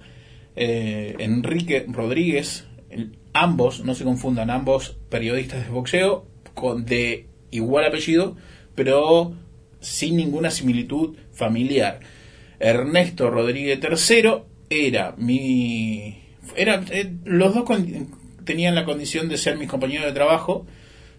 eh, 0.56 1.14
Enrique 1.18 1.84
Rodríguez, 1.88 2.66
ambos, 3.32 3.84
no 3.84 3.94
se 3.94 4.04
confundan, 4.04 4.50
ambos 4.50 4.98
periodistas 5.08 5.64
de 5.64 5.70
boxeo, 5.70 6.26
con, 6.54 6.84
de 6.84 7.26
igual 7.50 7.84
apellido, 7.86 8.36
pero 8.74 9.32
sin 9.80 10.16
ninguna 10.16 10.50
similitud 10.50 11.16
familiar. 11.32 12.00
Ernesto 12.58 13.30
Rodríguez 13.30 13.80
III 13.82 14.30
era 14.68 15.14
mi... 15.16 16.22
Era, 16.56 16.82
eh, 16.90 17.12
los 17.24 17.54
dos 17.54 17.64
con- 17.64 18.08
tenían 18.44 18.74
la 18.74 18.84
condición 18.84 19.28
de 19.28 19.38
ser 19.38 19.56
mis 19.56 19.68
compañeros 19.68 20.06
de 20.06 20.12
trabajo, 20.12 20.66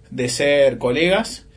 de 0.09 0.29
ser 0.29 0.77
colegas, 0.77 1.47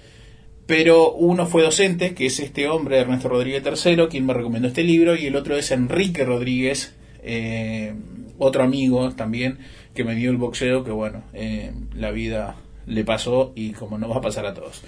pero 0.66 1.12
uno 1.12 1.46
fue 1.46 1.62
docente, 1.62 2.14
que 2.14 2.26
es 2.26 2.40
este 2.40 2.68
hombre, 2.68 2.98
Ernesto 2.98 3.28
Rodríguez 3.28 3.62
III, 3.64 4.06
quien 4.08 4.26
me 4.26 4.34
recomendó 4.34 4.68
este 4.68 4.82
libro, 4.82 5.16
y 5.16 5.26
el 5.26 5.36
otro 5.36 5.56
es 5.56 5.70
Enrique 5.70 6.24
Rodríguez, 6.24 6.94
eh, 7.22 7.94
otro 8.38 8.62
amigo 8.62 9.12
también, 9.12 9.58
que 9.94 10.04
me 10.04 10.14
dio 10.14 10.30
el 10.30 10.36
boxeo, 10.36 10.84
que 10.84 10.90
bueno, 10.90 11.22
eh, 11.32 11.72
la 11.94 12.10
vida 12.10 12.56
le 12.86 13.04
pasó 13.04 13.52
y 13.54 13.72
como 13.72 13.98
no 13.98 14.08
va 14.08 14.16
a 14.16 14.20
pasar 14.20 14.46
a 14.46 14.54
todos. 14.54 14.82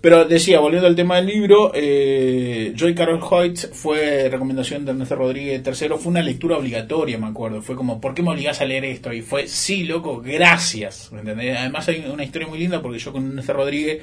Pero 0.00 0.24
decía, 0.24 0.60
volviendo 0.60 0.86
al 0.88 0.96
tema 0.96 1.16
del 1.16 1.26
libro, 1.26 1.72
eh, 1.74 2.72
Joy 2.74 2.94
Carol 2.94 3.20
Hoyt 3.22 3.70
fue 3.72 4.30
recomendación 4.30 4.86
de 4.86 4.92
Ernesto 4.92 5.14
Rodríguez 5.14 5.62
III, 5.64 5.88
fue 5.98 6.06
una 6.06 6.22
lectura 6.22 6.56
obligatoria, 6.56 7.18
me 7.18 7.26
acuerdo. 7.26 7.60
Fue 7.60 7.76
como, 7.76 8.00
¿por 8.00 8.14
qué 8.14 8.22
me 8.22 8.30
obligás 8.30 8.62
a 8.62 8.64
leer 8.64 8.86
esto? 8.86 9.12
Y 9.12 9.20
fue, 9.20 9.46
sí, 9.46 9.84
loco, 9.84 10.22
gracias. 10.22 11.12
¿me 11.12 11.20
entendés? 11.20 11.58
Además 11.58 11.86
hay 11.88 12.02
una 12.10 12.24
historia 12.24 12.48
muy 12.48 12.58
linda 12.58 12.80
porque 12.80 12.98
yo 12.98 13.12
con 13.12 13.26
Ernesto 13.26 13.52
Rodríguez, 13.52 14.00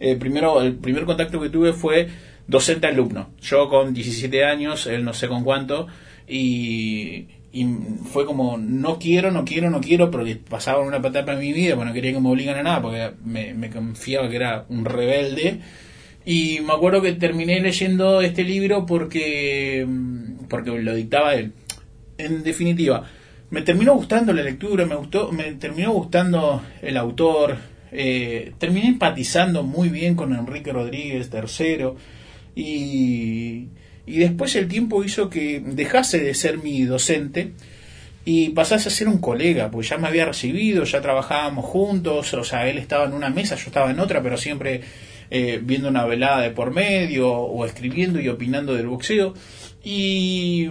eh, 0.00 0.16
primero, 0.16 0.62
el 0.62 0.74
primer 0.74 1.04
contacto 1.04 1.40
que 1.40 1.50
tuve 1.50 1.72
fue 1.72 2.08
docente-alumno. 2.46 3.30
Yo 3.40 3.68
con 3.68 3.94
17 3.94 4.44
años, 4.44 4.86
él 4.86 5.04
no 5.04 5.12
sé 5.12 5.28
con 5.28 5.44
cuánto, 5.44 5.86
y, 6.26 7.26
y 7.52 7.66
fue 8.10 8.24
como, 8.24 8.56
no 8.58 8.98
quiero, 8.98 9.30
no 9.30 9.44
quiero, 9.44 9.70
no 9.70 9.80
quiero, 9.80 10.10
porque 10.10 10.36
pasaba 10.36 10.80
una 10.80 10.96
etapa 10.96 11.34
en 11.34 11.40
mi 11.40 11.52
vida, 11.52 11.74
porque 11.74 11.88
no 11.88 11.94
quería 11.94 12.12
que 12.12 12.20
me 12.20 12.30
obligan 12.30 12.56
a 12.58 12.62
nada, 12.62 12.82
porque 12.82 13.12
me, 13.24 13.54
me 13.54 13.70
confiaba 13.70 14.28
que 14.28 14.36
era 14.36 14.64
un 14.68 14.84
rebelde. 14.84 15.60
Y 16.24 16.60
me 16.60 16.72
acuerdo 16.72 17.02
que 17.02 17.12
terminé 17.12 17.60
leyendo 17.60 18.20
este 18.20 18.44
libro 18.44 18.86
porque, 18.86 19.86
porque 20.48 20.70
lo 20.70 20.94
dictaba 20.94 21.34
él. 21.34 21.52
En 22.18 22.42
definitiva, 22.42 23.04
me 23.50 23.62
terminó 23.62 23.94
gustando 23.94 24.32
la 24.32 24.42
lectura, 24.42 24.86
me 24.86 24.94
gustó, 24.94 25.32
me 25.32 25.52
terminó 25.52 25.92
gustando 25.92 26.62
el 26.82 26.96
autor, 26.96 27.56
eh, 27.92 28.52
terminé 28.58 28.88
empatizando 28.88 29.62
muy 29.62 29.88
bien 29.88 30.14
con 30.14 30.34
Enrique 30.34 30.72
Rodríguez 30.72 31.30
III 31.32 31.90
y, 32.54 33.68
Y 34.06 34.18
después 34.18 34.54
el 34.56 34.68
tiempo 34.68 35.04
hizo 35.04 35.30
que 35.30 35.60
dejase 35.60 36.18
de 36.20 36.34
ser 36.34 36.58
mi 36.58 36.82
docente 36.82 37.52
y 38.24 38.50
pasase 38.50 38.88
a 38.88 38.92
ser 38.92 39.08
un 39.08 39.18
colega, 39.18 39.70
pues 39.70 39.88
ya 39.88 39.98
me 39.98 40.06
había 40.08 40.26
recibido, 40.26 40.84
ya 40.84 41.00
trabajábamos 41.00 41.64
juntos, 41.64 42.32
o 42.34 42.44
sea, 42.44 42.68
él 42.68 42.78
estaba 42.78 43.06
en 43.06 43.14
una 43.14 43.30
mesa, 43.30 43.56
yo 43.56 43.66
estaba 43.66 43.90
en 43.90 43.98
otra, 43.98 44.22
pero 44.22 44.36
siempre 44.36 44.82
eh, 45.30 45.60
viendo 45.62 45.88
una 45.88 46.04
velada 46.04 46.42
de 46.42 46.50
por 46.50 46.72
medio 46.72 47.30
o 47.30 47.64
escribiendo 47.64 48.20
y 48.20 48.28
opinando 48.28 48.74
del 48.74 48.88
boxeo. 48.88 49.34
Y 49.82 50.68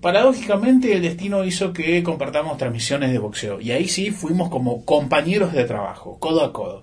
paradójicamente 0.00 0.92
el 0.92 1.02
destino 1.02 1.44
hizo 1.44 1.72
que 1.72 2.02
compartamos 2.02 2.56
transmisiones 2.58 3.12
de 3.12 3.18
boxeo. 3.18 3.60
Y 3.60 3.72
ahí 3.72 3.88
sí 3.88 4.10
fuimos 4.10 4.48
como 4.48 4.84
compañeros 4.84 5.52
de 5.52 5.64
trabajo, 5.64 6.18
codo 6.18 6.44
a 6.44 6.52
codo. 6.52 6.82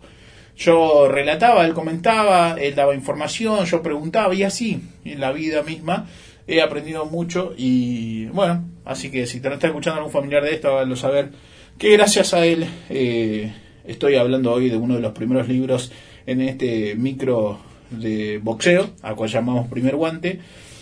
Yo 0.56 1.08
relataba, 1.08 1.66
él 1.66 1.74
comentaba, 1.74 2.56
él 2.60 2.74
daba 2.74 2.96
información, 2.96 3.66
yo 3.66 3.84
preguntaba 3.84 4.34
y 4.34 4.44
así, 4.44 4.82
en 5.06 5.20
la 5.20 5.32
vida 5.32 5.62
misma, 5.62 6.08
he 6.48 6.62
aprendido 6.62 7.06
mucho 7.06 7.54
y 7.56 8.26
bueno, 8.28 8.66
así 8.86 9.12
que 9.12 9.28
si 9.28 9.40
te 9.40 9.54
está 9.54 9.68
escuchando 9.68 9.98
algún 9.98 10.12
familiar 10.12 10.44
de 10.44 10.56
esto, 10.56 10.70
háganlo 10.70 10.96
saber 10.96 11.30
que 11.78 11.92
gracias 11.92 12.34
a 12.34 12.46
él 12.46 12.66
eh, 12.90 13.54
estoy 13.86 14.16
hablando 14.16 14.52
hoy 14.52 14.70
de 14.70 14.78
uno 14.78 14.96
de 14.96 15.02
los 15.02 15.14
primeros 15.14 15.48
libros 15.48 15.92
en 16.26 16.42
este 16.42 16.96
micro 16.96 17.60
de 17.92 18.40
boxeo, 18.40 18.90
a 19.04 19.14
cual 19.14 19.30
llamamos 19.30 19.68
Primer 19.68 19.96
Guante, 19.96 20.40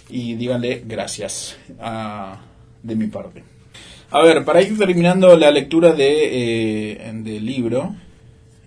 y 0.10 0.36
díganle 0.36 0.84
gracias 0.86 1.58
a- 1.80 2.42
de 2.84 2.96
mi 2.96 3.08
parte. 3.08 3.44
A 4.12 4.22
ver, 4.22 4.46
para 4.46 4.62
ir 4.62 4.78
terminando 4.78 5.36
la 5.36 5.50
lectura 5.52 5.92
de, 5.94 6.94
eh, 6.94 7.12
del 7.16 7.46
libro, 7.46 7.96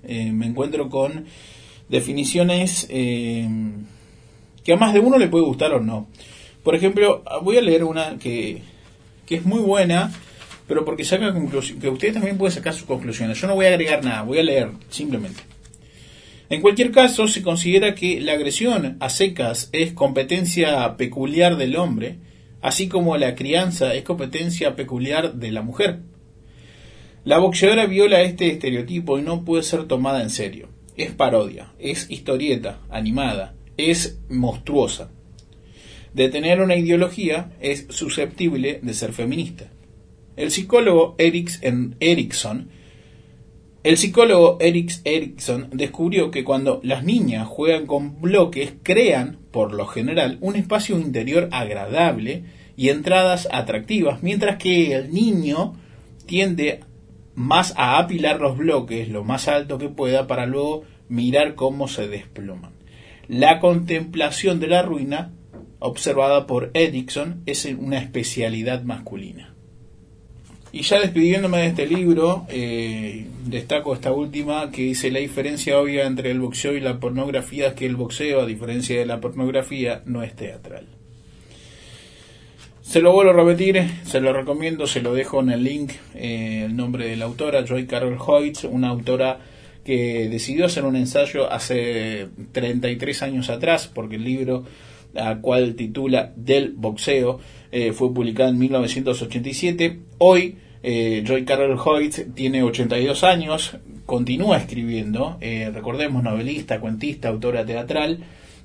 eh, 0.04 0.32
me 0.32 0.46
encuentro 0.46 0.88
con 0.90 1.24
definiciones 1.88 2.86
eh, 2.90 3.48
que 4.64 4.72
a 4.72 4.76
más 4.76 4.92
de 4.92 5.00
uno 5.00 5.16
le 5.18 5.28
puede 5.28 5.44
gustar 5.44 5.72
o 5.72 5.80
no. 5.80 6.08
Por 6.62 6.74
ejemplo, 6.74 7.22
voy 7.42 7.56
a 7.56 7.62
leer 7.62 7.84
una 7.84 8.18
que, 8.18 8.62
que 9.24 9.36
es 9.36 9.44
muy 9.46 9.60
buena, 9.60 10.12
pero 10.66 10.84
porque 10.84 11.04
saca 11.04 11.32
conclusiones, 11.32 11.80
que 11.80 11.88
ustedes 11.88 12.14
también 12.14 12.36
pueden 12.36 12.54
sacar 12.54 12.74
sus 12.74 12.84
conclusiones. 12.86 13.40
Yo 13.40 13.46
no 13.46 13.54
voy 13.54 13.66
a 13.66 13.68
agregar 13.68 14.04
nada, 14.04 14.22
voy 14.22 14.38
a 14.38 14.42
leer 14.42 14.70
simplemente. 14.90 15.40
En 16.50 16.62
cualquier 16.62 16.92
caso, 16.92 17.28
se 17.28 17.42
considera 17.42 17.94
que 17.94 18.20
la 18.20 18.32
agresión 18.32 18.96
a 19.00 19.10
secas 19.10 19.68
es 19.72 19.92
competencia 19.92 20.96
peculiar 20.96 21.56
del 21.56 21.76
hombre, 21.76 22.16
así 22.62 22.88
como 22.88 23.16
la 23.18 23.34
crianza 23.34 23.94
es 23.94 24.02
competencia 24.02 24.74
peculiar 24.74 25.34
de 25.34 25.52
la 25.52 25.62
mujer. 25.62 26.00
La 27.24 27.38
boxeadora 27.38 27.86
viola 27.86 28.22
este 28.22 28.50
estereotipo 28.50 29.18
y 29.18 29.22
no 29.22 29.44
puede 29.44 29.62
ser 29.62 29.84
tomada 29.84 30.22
en 30.22 30.30
serio. 30.30 30.70
Es 30.96 31.10
parodia, 31.12 31.72
es 31.78 32.10
historieta, 32.10 32.80
animada, 32.88 33.54
es 33.76 34.18
monstruosa. 34.30 35.10
De 36.14 36.30
tener 36.30 36.62
una 36.62 36.76
ideología, 36.76 37.52
es 37.60 37.86
susceptible 37.90 38.80
de 38.82 38.94
ser 38.94 39.12
feminista. 39.12 39.70
El 40.36 40.50
psicólogo 40.50 41.14
Erikson 41.18 42.70
el 43.84 43.96
psicólogo 43.96 44.58
Eriks 44.60 45.02
Erikson 45.04 45.68
descubrió 45.72 46.30
que 46.30 46.42
cuando 46.42 46.80
las 46.82 47.04
niñas 47.04 47.46
juegan 47.46 47.86
con 47.86 48.20
bloques, 48.20 48.74
crean, 48.82 49.38
por 49.52 49.72
lo 49.72 49.86
general, 49.86 50.38
un 50.40 50.56
espacio 50.56 50.98
interior 50.98 51.48
agradable 51.52 52.44
y 52.76 52.88
entradas 52.88 53.48
atractivas, 53.52 54.22
mientras 54.22 54.56
que 54.56 54.94
el 54.94 55.12
niño 55.12 55.74
tiende 56.26 56.80
más 57.34 57.72
a 57.76 57.98
apilar 57.98 58.40
los 58.40 58.58
bloques 58.58 59.08
lo 59.08 59.22
más 59.22 59.46
alto 59.46 59.78
que 59.78 59.88
pueda 59.88 60.26
para 60.26 60.44
luego 60.44 60.82
mirar 61.08 61.54
cómo 61.54 61.86
se 61.86 62.08
desploman. 62.08 62.72
La 63.28 63.60
contemplación 63.60 64.58
de 64.58 64.66
la 64.66 64.82
ruina, 64.82 65.32
observada 65.78 66.46
por 66.46 66.72
Erikson, 66.74 67.42
es 67.46 67.64
una 67.64 67.98
especialidad 67.98 68.82
masculina. 68.82 69.54
Y 70.70 70.82
ya 70.82 71.00
despidiéndome 71.00 71.58
de 71.58 71.66
este 71.68 71.86
libro, 71.86 72.46
eh, 72.50 73.26
destaco 73.46 73.94
esta 73.94 74.12
última 74.12 74.70
que 74.70 74.82
dice 74.82 75.10
la 75.10 75.18
diferencia 75.18 75.78
obvia 75.78 76.06
entre 76.06 76.30
el 76.30 76.40
boxeo 76.40 76.74
y 76.74 76.80
la 76.80 77.00
pornografía 77.00 77.68
es 77.68 77.74
que 77.74 77.86
el 77.86 77.96
boxeo, 77.96 78.42
a 78.42 78.46
diferencia 78.46 78.98
de 78.98 79.06
la 79.06 79.20
pornografía, 79.20 80.02
no 80.04 80.22
es 80.22 80.36
teatral. 80.36 80.86
Se 82.82 83.00
lo 83.00 83.12
vuelvo 83.12 83.32
a 83.32 83.44
repetir, 83.44 83.82
se 84.04 84.20
lo 84.20 84.32
recomiendo, 84.32 84.86
se 84.86 85.00
lo 85.00 85.14
dejo 85.14 85.40
en 85.40 85.50
el 85.50 85.64
link, 85.64 85.92
eh, 86.14 86.64
el 86.66 86.76
nombre 86.76 87.08
de 87.08 87.16
la 87.16 87.26
autora, 87.26 87.64
Joy 87.64 87.86
Carol 87.86 88.18
Hoyt, 88.18 88.64
una 88.64 88.88
autora 88.88 89.40
que 89.84 90.28
decidió 90.28 90.66
hacer 90.66 90.84
un 90.84 90.96
ensayo 90.96 91.50
hace 91.50 92.28
33 92.52 93.22
años 93.22 93.48
atrás, 93.48 93.88
porque 93.88 94.16
el 94.16 94.24
libro 94.24 94.64
a 95.14 95.36
cual 95.40 95.74
titula 95.74 96.32
Del 96.36 96.72
boxeo 96.72 97.40
eh, 97.72 97.92
fue 97.92 98.12
publicado 98.12 98.50
en 98.50 98.58
1987. 98.58 99.98
Hoy 100.18 100.56
eh, 100.82 101.24
Joy 101.26 101.44
Carol 101.44 101.78
Hoyt 101.84 102.34
tiene 102.34 102.62
82 102.62 103.24
años, 103.24 103.76
continúa 104.06 104.58
escribiendo, 104.58 105.36
eh, 105.40 105.70
recordemos, 105.74 106.22
novelista, 106.22 106.80
cuentista, 106.80 107.28
autora 107.28 107.66
teatral 107.66 108.20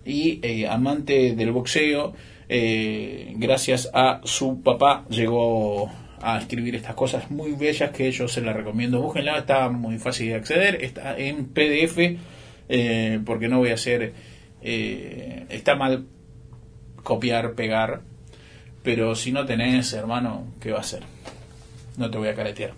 y 0.06 0.39
eh, 0.43 0.67
amante 0.67 1.36
del 1.36 1.51
boxeo. 1.51 2.13
gracias 2.47 3.89
a 3.93 4.21
su 4.25 4.62
papá 4.62 5.06
llegó 5.10 5.89
a 6.21 6.38
escribir 6.38 6.75
estas 6.75 6.93
cosas 6.93 7.32
muy 7.32 7.53
bellas 7.53 7.89
que 7.91 8.12
yo 8.12 8.27
se 8.27 8.41
las 8.41 8.56
recomiendo. 8.56 9.01
Búsquenla, 9.01 9.39
está 9.39 9.69
muy 9.69 9.97
fácil 9.97 10.27
de 10.27 10.36
acceder, 10.36 10.84
está 10.84 11.17
en 11.17 11.45
PDF, 11.47 11.97
porque 13.25 13.47
no 13.47 13.58
voy 13.60 13.71
a 13.71 13.73
hacer, 13.73 14.13
está 14.62 15.75
mal 15.75 16.06
copiar, 17.03 17.53
pegar, 17.53 18.01
pero 18.83 19.15
si 19.15 19.31
no 19.31 19.45
tenés, 19.45 19.93
hermano, 19.93 20.45
¿qué 20.59 20.71
va 20.71 20.79
a 20.79 20.81
hacer? 20.81 21.03
No 21.97 22.09
te 22.09 22.17
voy 22.17 22.29
a 22.29 22.35
caretear. 22.35 22.73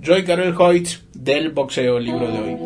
Joy 0.00 0.24
Carol 0.24 0.54
Hoyt 0.58 0.88
del 1.12 1.50
boxeo, 1.50 1.98
libro 2.00 2.30
de 2.30 2.38
hoy. 2.38 2.56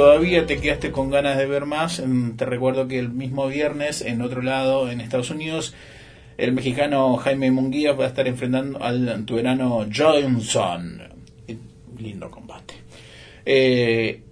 Todavía 0.00 0.46
te 0.46 0.58
quedaste 0.58 0.92
con 0.92 1.10
ganas 1.10 1.36
de 1.36 1.44
ver 1.44 1.66
más, 1.66 2.02
te 2.38 2.46
recuerdo 2.46 2.88
que 2.88 2.98
el 2.98 3.10
mismo 3.10 3.46
viernes, 3.48 4.00
en 4.00 4.22
otro 4.22 4.40
lado, 4.40 4.90
en 4.90 5.02
Estados 5.02 5.28
Unidos, 5.28 5.74
el 6.38 6.52
mexicano 6.52 7.18
Jaime 7.18 7.50
Munguía 7.50 7.92
va 7.92 8.06
a 8.06 8.08
estar 8.08 8.26
enfrentando 8.26 8.82
al 8.82 9.26
tuerano 9.26 9.86
Johnson. 9.94 11.02
Lindo 11.98 12.30
combate. 12.30 12.76
Eh, 13.44 14.22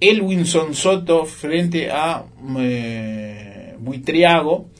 Elwinson 0.00 0.74
Soto 0.74 1.26
frente 1.26 1.90
a 1.90 2.24
eh, 2.60 3.76
Buitriago. 3.78 4.70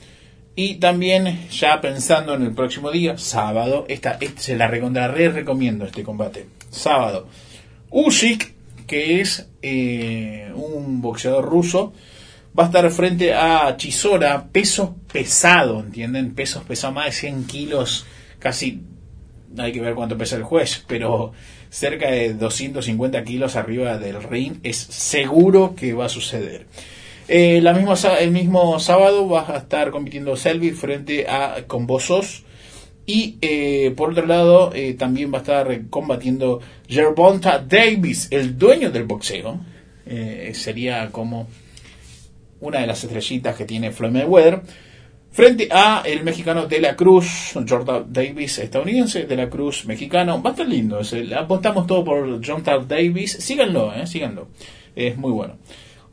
Y 0.56 0.76
también, 0.76 1.46
ya 1.50 1.78
pensando 1.82 2.32
en 2.32 2.44
el 2.44 2.54
próximo 2.54 2.90
día, 2.90 3.18
sábado, 3.18 3.84
esta, 3.86 4.18
se 4.36 4.56
la 4.56 4.66
recontra 4.66 5.08
re 5.08 5.28
recomiendo 5.28 5.84
este 5.84 6.02
combate. 6.02 6.46
Sábado, 6.70 7.28
Usyk, 7.90 8.57
que 8.88 9.20
es 9.20 9.48
eh, 9.62 10.50
un 10.56 11.00
boxeador 11.00 11.44
ruso, 11.44 11.92
va 12.58 12.64
a 12.64 12.66
estar 12.66 12.90
frente 12.90 13.34
a 13.34 13.76
Chisora, 13.76 14.48
peso 14.50 14.96
pesado, 15.12 15.78
¿entienden? 15.78 16.34
Pesos 16.34 16.64
pesados, 16.64 16.96
más 16.96 17.06
de 17.06 17.12
100 17.12 17.44
kilos, 17.44 18.06
casi 18.40 18.82
hay 19.56 19.72
que 19.72 19.80
ver 19.80 19.94
cuánto 19.94 20.18
pesa 20.18 20.34
el 20.34 20.42
juez, 20.42 20.84
pero 20.88 21.32
cerca 21.70 22.10
de 22.10 22.34
250 22.34 23.22
kilos 23.22 23.54
arriba 23.54 23.98
del 23.98 24.22
ring 24.22 24.56
es 24.62 24.76
seguro 24.76 25.74
que 25.76 25.92
va 25.92 26.06
a 26.06 26.08
suceder. 26.08 26.66
Eh, 27.28 27.60
la 27.62 27.74
misma, 27.74 27.94
el 28.18 28.30
mismo 28.30 28.80
sábado 28.80 29.28
va 29.28 29.54
a 29.54 29.58
estar 29.58 29.90
compitiendo 29.90 30.34
Selby 30.36 30.70
frente 30.70 31.28
a 31.28 31.64
Convosos. 31.66 32.44
Y 33.08 33.38
eh, 33.40 33.94
por 33.96 34.10
otro 34.10 34.26
lado, 34.26 34.70
eh, 34.74 34.92
también 34.92 35.32
va 35.32 35.38
a 35.38 35.40
estar 35.40 35.88
combatiendo 35.88 36.60
Gervonta 36.86 37.58
Davis, 37.58 38.28
el 38.30 38.58
dueño 38.58 38.90
del 38.90 39.04
boxeo. 39.04 39.58
Eh, 40.04 40.52
sería 40.52 41.08
como 41.10 41.48
una 42.60 42.80
de 42.80 42.86
las 42.86 43.02
estrellitas 43.02 43.56
que 43.56 43.64
tiene 43.64 43.92
Floyd 43.92 44.12
Mayweather. 44.12 44.60
Frente 45.30 45.68
a 45.70 46.02
el 46.04 46.22
mexicano 46.22 46.66
De 46.66 46.82
La 46.82 46.96
Cruz, 46.96 47.54
Jordan 47.66 48.12
Davis 48.12 48.58
estadounidense, 48.58 49.24
De 49.24 49.36
La 49.36 49.48
Cruz 49.48 49.86
mexicano. 49.86 50.42
Va 50.42 50.50
a 50.50 50.52
estar 50.52 50.68
lindo. 50.68 51.00
apostamos 51.34 51.86
todo 51.86 52.04
por 52.04 52.46
Jordan 52.46 52.86
Davis. 52.86 53.38
Síganlo, 53.40 53.90
síganlo. 54.06 54.48
Es 54.94 55.16
muy 55.16 55.32
bueno. 55.32 55.56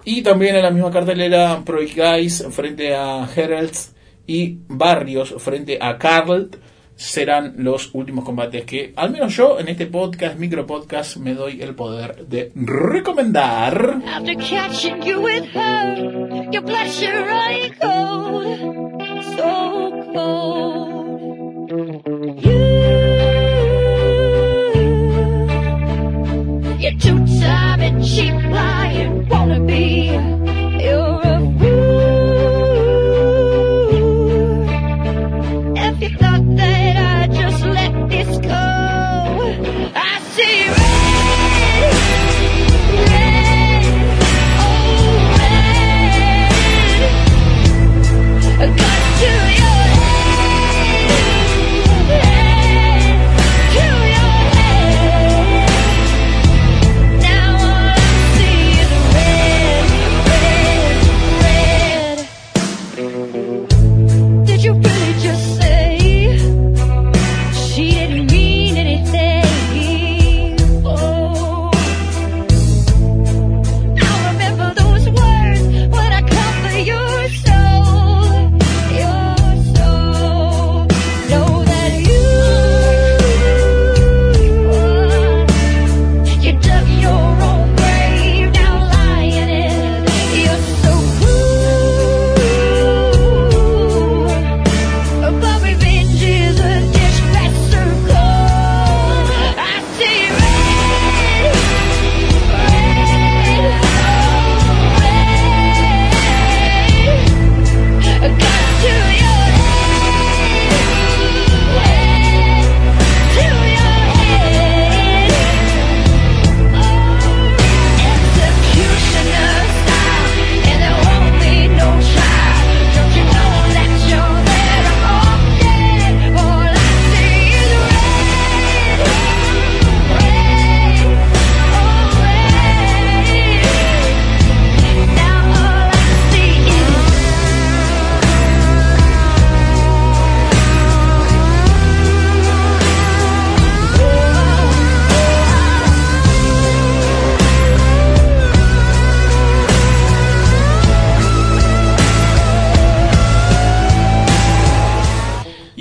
Y 0.06 0.22
también 0.22 0.56
en 0.56 0.64
la 0.64 0.72
misma 0.72 0.92
cartelera, 0.92 1.62
Pro 1.66 1.80
Guys 1.80 2.46
frente 2.52 2.96
a 2.96 3.28
Heralds 3.36 3.94
y 4.26 4.60
Barrios 4.70 5.34
frente 5.40 5.78
a 5.82 5.98
Carl 5.98 6.52
serán 6.96 7.56
los 7.58 7.94
últimos 7.94 8.26
combates 8.26 8.64
que, 8.66 8.94
al 8.96 9.12
menos 9.12 9.36
yo 9.36 9.60
en 9.60 9.68
este 9.68 9.88
podcast, 9.88 10.38
micro 10.38 10.66
podcast, 10.66 11.18
me 11.18 11.34
doy 11.34 11.62
el 11.62 11.76
poder 11.76 12.26
de 12.28 12.52
recomendar. 12.56 14.02
After 14.08 14.36
catching 14.36 15.02
you 15.02 15.22
with 15.22 15.46
her, 15.54 16.50
your 16.52 16.64
blood 16.64 16.88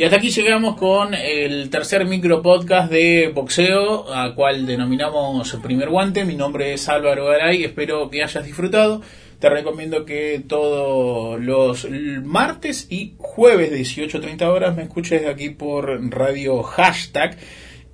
Y 0.05 0.07
hasta 0.07 0.19
aquí 0.19 0.29
llegamos 0.29 0.77
con 0.77 1.15
el 1.15 1.71
tercer 1.71 2.05
micro 2.05 2.43
podcast 2.43 2.93
de 2.93 3.33
boxeo, 3.35 4.15
a 4.15 4.35
cual 4.35 4.67
denominamos 4.67 5.59
Primer 5.63 5.89
Guante. 5.89 6.27
Mi 6.27 6.37
nombre 6.37 6.75
es 6.75 6.91
Álvaro 6.91 7.25
Garay, 7.25 7.65
espero 7.65 8.11
que 8.11 8.23
hayas 8.23 8.45
disfrutado. 8.45 9.01
Te 9.39 9.49
recomiendo 9.49 10.05
que 10.05 10.45
todos 10.47 11.41
los 11.41 11.89
martes 12.23 12.87
y 12.91 13.15
jueves 13.17 13.71
de 13.71 13.81
18.30 13.81 14.43
horas 14.43 14.77
me 14.77 14.83
escuches 14.83 15.27
aquí 15.27 15.49
por 15.49 16.07
radio 16.11 16.63
hashtag. 16.63 17.39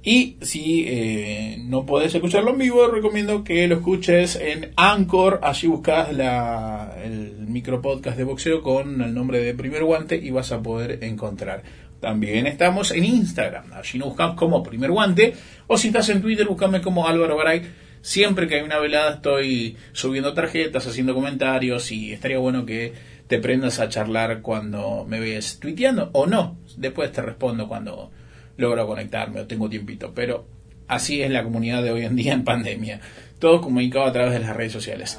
Y 0.02 0.36
si 0.40 0.86
eh, 0.88 1.58
no 1.60 1.86
podés 1.86 2.12
escucharlo 2.12 2.50
en 2.50 2.58
vivo, 2.58 2.88
recomiendo 2.88 3.44
que 3.44 3.68
lo 3.68 3.76
escuches 3.76 4.34
en 4.34 4.72
Anchor. 4.74 5.38
Allí 5.44 5.68
buscas 5.68 6.12
la, 6.12 6.96
el 7.04 7.46
micro 7.46 7.80
podcast 7.80 8.16
de 8.16 8.24
boxeo 8.24 8.62
con 8.62 9.00
el 9.00 9.14
nombre 9.14 9.38
de 9.44 9.54
Primer 9.54 9.84
Guante 9.84 10.16
y 10.16 10.30
vas 10.30 10.50
a 10.50 10.60
poder 10.60 11.04
encontrar. 11.04 11.62
También 12.00 12.46
estamos 12.46 12.90
en 12.92 13.04
Instagram. 13.04 13.72
Allí 13.74 13.98
nos 13.98 14.08
buscamos 14.08 14.36
como 14.36 14.62
Primer 14.62 14.90
Guante. 14.90 15.34
O 15.66 15.76
si 15.76 15.88
estás 15.88 16.08
en 16.08 16.22
Twitter, 16.22 16.46
buscame 16.46 16.80
como 16.80 17.06
Álvaro 17.06 17.36
Garay. 17.36 17.62
Siempre 18.00 18.48
que 18.48 18.56
hay 18.56 18.62
una 18.62 18.78
velada 18.78 19.16
estoy 19.16 19.76
subiendo 19.92 20.32
tarjetas, 20.32 20.86
haciendo 20.86 21.14
comentarios 21.14 21.92
y 21.92 22.12
estaría 22.12 22.38
bueno 22.38 22.64
que 22.64 22.94
te 23.26 23.38
prendas 23.38 23.78
a 23.78 23.90
charlar 23.90 24.40
cuando 24.40 25.04
me 25.06 25.20
ves 25.20 25.60
tuiteando 25.60 26.08
o 26.14 26.26
no. 26.26 26.56
Después 26.76 27.12
te 27.12 27.20
respondo 27.20 27.68
cuando 27.68 28.10
logro 28.56 28.86
conectarme 28.86 29.40
o 29.40 29.46
tengo 29.46 29.68
tiempito. 29.68 30.12
Pero 30.14 30.46
así 30.88 31.20
es 31.22 31.30
la 31.30 31.44
comunidad 31.44 31.82
de 31.82 31.92
hoy 31.92 32.06
en 32.06 32.16
día 32.16 32.32
en 32.32 32.44
pandemia. 32.44 33.00
Todo 33.38 33.60
comunicado 33.60 34.06
a 34.06 34.12
través 34.12 34.32
de 34.32 34.40
las 34.40 34.56
redes 34.56 34.72
sociales. 34.72 35.18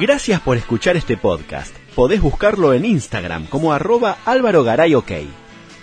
Gracias 0.00 0.40
por 0.40 0.56
escuchar 0.56 0.96
este 0.96 1.16
podcast. 1.16 1.74
Podés 1.96 2.20
buscarlo 2.20 2.72
en 2.72 2.84
Instagram 2.84 3.46
como 3.46 3.72
arroba 3.72 4.18
Álvaro 4.26 4.62
Garay 4.62 4.94
OK. 4.94 5.10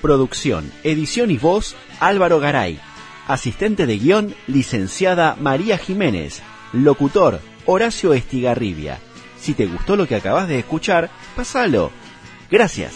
Producción, 0.01 0.71
edición 0.85 1.31
y 1.31 1.37
voz 1.37 1.75
Álvaro 1.99 2.39
Garay. 2.39 2.79
Asistente 3.27 3.85
de 3.85 3.97
guion, 3.97 4.33
licenciada 4.47 5.35
María 5.37 5.77
Jiménez. 5.77 6.41
Locutor, 6.71 7.41
Horacio 7.65 8.13
Estigarribia. 8.13 8.99
Si 9.37 9.53
te 9.53 9.65
gustó 9.65 9.97
lo 9.97 10.07
que 10.07 10.15
acabas 10.15 10.47
de 10.47 10.59
escuchar, 10.59 11.09
pasalo. 11.35 11.91
Gracias. 12.49 12.93